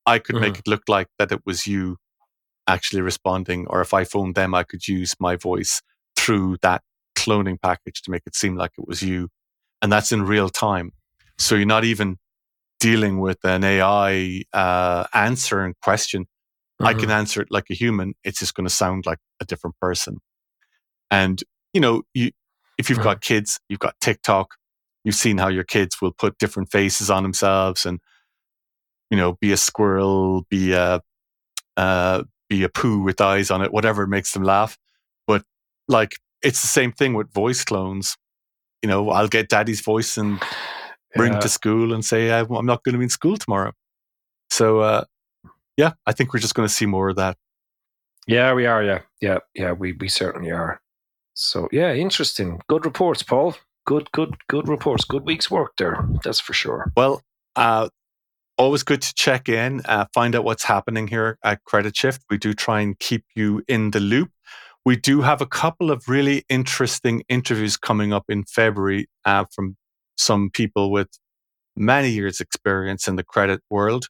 I 0.05 0.19
could 0.19 0.35
mm-hmm. 0.35 0.43
make 0.43 0.59
it 0.59 0.67
look 0.67 0.83
like 0.87 1.07
that 1.17 1.31
it 1.31 1.41
was 1.45 1.65
you, 1.65 1.97
actually 2.67 3.01
responding, 3.01 3.65
or 3.67 3.81
if 3.81 3.93
I 3.93 4.03
phoned 4.03 4.35
them, 4.35 4.53
I 4.53 4.63
could 4.63 4.87
use 4.87 5.15
my 5.19 5.35
voice 5.35 5.81
through 6.15 6.57
that 6.61 6.83
cloning 7.15 7.59
package 7.59 8.01
to 8.03 8.11
make 8.11 8.23
it 8.27 8.35
seem 8.35 8.55
like 8.55 8.71
it 8.77 8.87
was 8.87 9.01
you. 9.01 9.29
And 9.81 9.91
that's 9.91 10.11
in 10.11 10.21
real 10.21 10.49
time. 10.49 10.91
So 11.37 11.55
you're 11.55 11.65
not 11.65 11.83
even 11.83 12.17
dealing 12.79 13.19
with 13.19 13.39
an 13.43 13.63
AI 13.63 14.43
uh, 14.53 15.05
answer 15.13 15.61
and 15.61 15.75
question. 15.81 16.23
Mm-hmm. 16.23 16.85
I 16.87 16.93
can 16.93 17.03
mm-hmm. 17.03 17.11
answer 17.11 17.41
it 17.41 17.49
like 17.51 17.65
a 17.69 17.73
human. 17.73 18.13
It's 18.23 18.39
just 18.39 18.55
going 18.55 18.67
to 18.67 18.73
sound 18.73 19.05
like 19.05 19.19
a 19.41 19.45
different 19.45 19.77
person. 19.79 20.17
And, 21.11 21.43
you 21.73 21.81
know, 21.81 22.03
you, 22.13 22.31
if 22.77 22.89
you've 22.89 23.01
got 23.01 23.21
kids, 23.21 23.59
you've 23.67 23.79
got 23.79 23.95
TikTok, 23.99 24.55
you've 25.03 25.15
seen 25.15 25.37
how 25.37 25.49
your 25.49 25.63
kids 25.63 26.01
will 26.01 26.11
put 26.11 26.37
different 26.37 26.71
faces 26.71 27.09
on 27.09 27.23
themselves 27.23 27.85
and, 27.85 27.99
you 29.09 29.17
know, 29.17 29.33
be 29.41 29.51
a 29.51 29.57
squirrel, 29.57 30.45
be 30.49 30.73
a, 30.73 31.01
uh, 31.77 32.23
be 32.49 32.63
a 32.63 32.69
poo 32.69 33.01
with 33.01 33.19
eyes 33.19 33.51
on 33.51 33.61
it, 33.61 33.73
whatever 33.73 34.07
makes 34.07 34.31
them 34.31 34.43
laugh. 34.43 34.77
But 35.27 35.43
like, 35.87 36.15
it's 36.41 36.61
the 36.61 36.67
same 36.67 36.91
thing 36.91 37.13
with 37.13 37.33
voice 37.33 37.63
clones. 37.63 38.17
You 38.81 38.87
know, 38.87 39.09
I'll 39.09 39.27
get 39.27 39.49
daddy's 39.49 39.81
voice 39.81 40.17
and 40.17 40.41
bring 41.15 41.33
yeah. 41.33 41.39
to 41.39 41.49
school 41.49 41.93
and 41.93 42.03
say, 42.03 42.31
I'm 42.31 42.65
not 42.65 42.83
going 42.83 42.93
to 42.93 42.99
be 42.99 43.03
in 43.03 43.09
school 43.09 43.37
tomorrow. 43.37 43.73
So, 44.49 44.79
uh, 44.79 45.05
yeah, 45.77 45.93
I 46.05 46.11
think 46.11 46.33
we're 46.33 46.39
just 46.39 46.55
going 46.55 46.67
to 46.67 46.73
see 46.73 46.85
more 46.85 47.09
of 47.09 47.15
that. 47.15 47.37
Yeah, 48.27 48.53
we 48.53 48.65
are. 48.65 48.83
Yeah, 48.83 48.99
yeah, 49.21 49.37
yeah. 49.55 49.71
We 49.71 49.93
we 49.93 50.07
certainly 50.07 50.51
are. 50.51 50.81
So 51.33 51.67
yeah, 51.71 51.93
interesting. 51.93 52.61
Good 52.67 52.85
reports, 52.85 53.23
Paul. 53.23 53.55
Good, 53.87 54.11
good, 54.11 54.35
good 54.47 54.67
reports. 54.67 55.03
Good 55.03 55.25
week's 55.25 55.49
work 55.49 55.71
there. 55.77 56.07
That's 56.23 56.39
for 56.39 56.53
sure. 56.53 56.91
Well, 56.95 57.23
uh, 57.55 57.89
always 58.57 58.83
good 58.83 59.01
to 59.01 59.13
check 59.15 59.49
in, 59.49 59.81
uh, 59.85 60.05
find 60.13 60.35
out 60.35 60.43
what's 60.43 60.63
happening 60.63 61.07
here 61.07 61.39
at 61.43 61.63
Credit 61.63 61.95
Shift. 61.95 62.23
We 62.29 62.37
do 62.37 62.53
try 62.53 62.81
and 62.81 62.99
keep 62.99 63.23
you 63.33 63.63
in 63.67 63.91
the 63.91 63.99
loop. 63.99 64.29
We 64.85 64.95
do 64.95 65.21
have 65.21 65.41
a 65.41 65.47
couple 65.47 65.89
of 65.89 66.07
really 66.07 66.45
interesting 66.49 67.23
interviews 67.29 67.77
coming 67.77 68.13
up 68.13 68.25
in 68.29 68.43
February 68.43 69.07
uh, 69.25 69.45
from 69.51 69.77
some 70.19 70.49
people 70.51 70.91
with 70.91 71.07
many 71.75 72.09
years' 72.09 72.39
experience 72.39 73.07
in 73.07 73.15
the 73.15 73.23
credit 73.23 73.61
world. 73.69 74.07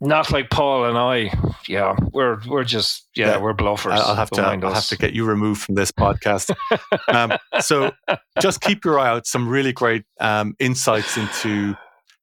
Not 0.00 0.30
like 0.30 0.50
Paul 0.50 0.84
and 0.84 0.98
I. 0.98 1.32
Yeah, 1.66 1.96
we're 2.12 2.38
we're 2.46 2.64
just 2.64 3.08
yeah, 3.16 3.32
yeah. 3.32 3.36
we're 3.38 3.54
bluffers. 3.54 3.92
I'll 3.92 4.14
have 4.14 4.30
to 4.32 4.42
I'll 4.42 4.74
have 4.74 4.86
to 4.88 4.98
get 4.98 5.14
you 5.14 5.24
removed 5.24 5.62
from 5.62 5.74
this 5.74 5.90
podcast. 5.90 6.54
um, 7.08 7.32
so 7.60 7.92
just 8.40 8.60
keep 8.60 8.84
your 8.84 8.98
eye 8.98 9.08
out. 9.08 9.26
Some 9.26 9.48
really 9.48 9.72
great 9.72 10.04
um, 10.20 10.54
insights 10.58 11.16
into 11.16 11.74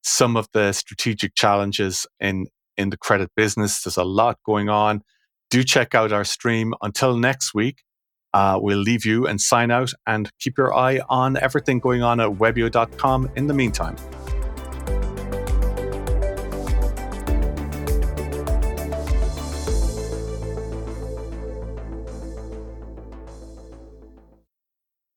some 0.03 0.37
of 0.37 0.47
the 0.53 0.71
strategic 0.71 1.33
challenges 1.33 2.05
in 2.19 2.45
in 2.77 2.91
the 2.91 2.97
credit 2.97 3.31
business. 3.35 3.81
There's 3.81 3.97
a 3.97 4.03
lot 4.03 4.37
going 4.45 4.69
on. 4.69 5.01
Do 5.49 5.63
check 5.63 5.95
out 5.95 6.11
our 6.11 6.23
stream. 6.23 6.75
Until 6.83 7.17
next 7.17 7.55
week, 7.55 7.81
uh, 8.33 8.59
we'll 8.61 8.77
leave 8.77 9.05
you 9.05 9.27
and 9.27 9.39
sign 9.39 9.71
out 9.71 9.91
and 10.07 10.29
keep 10.39 10.57
your 10.57 10.73
eye 10.73 10.99
on 11.09 11.37
everything 11.37 11.79
going 11.79 12.01
on 12.01 12.19
at 12.19 12.29
webio.com 12.29 13.29
in 13.35 13.47
the 13.47 13.53
meantime. 13.53 13.95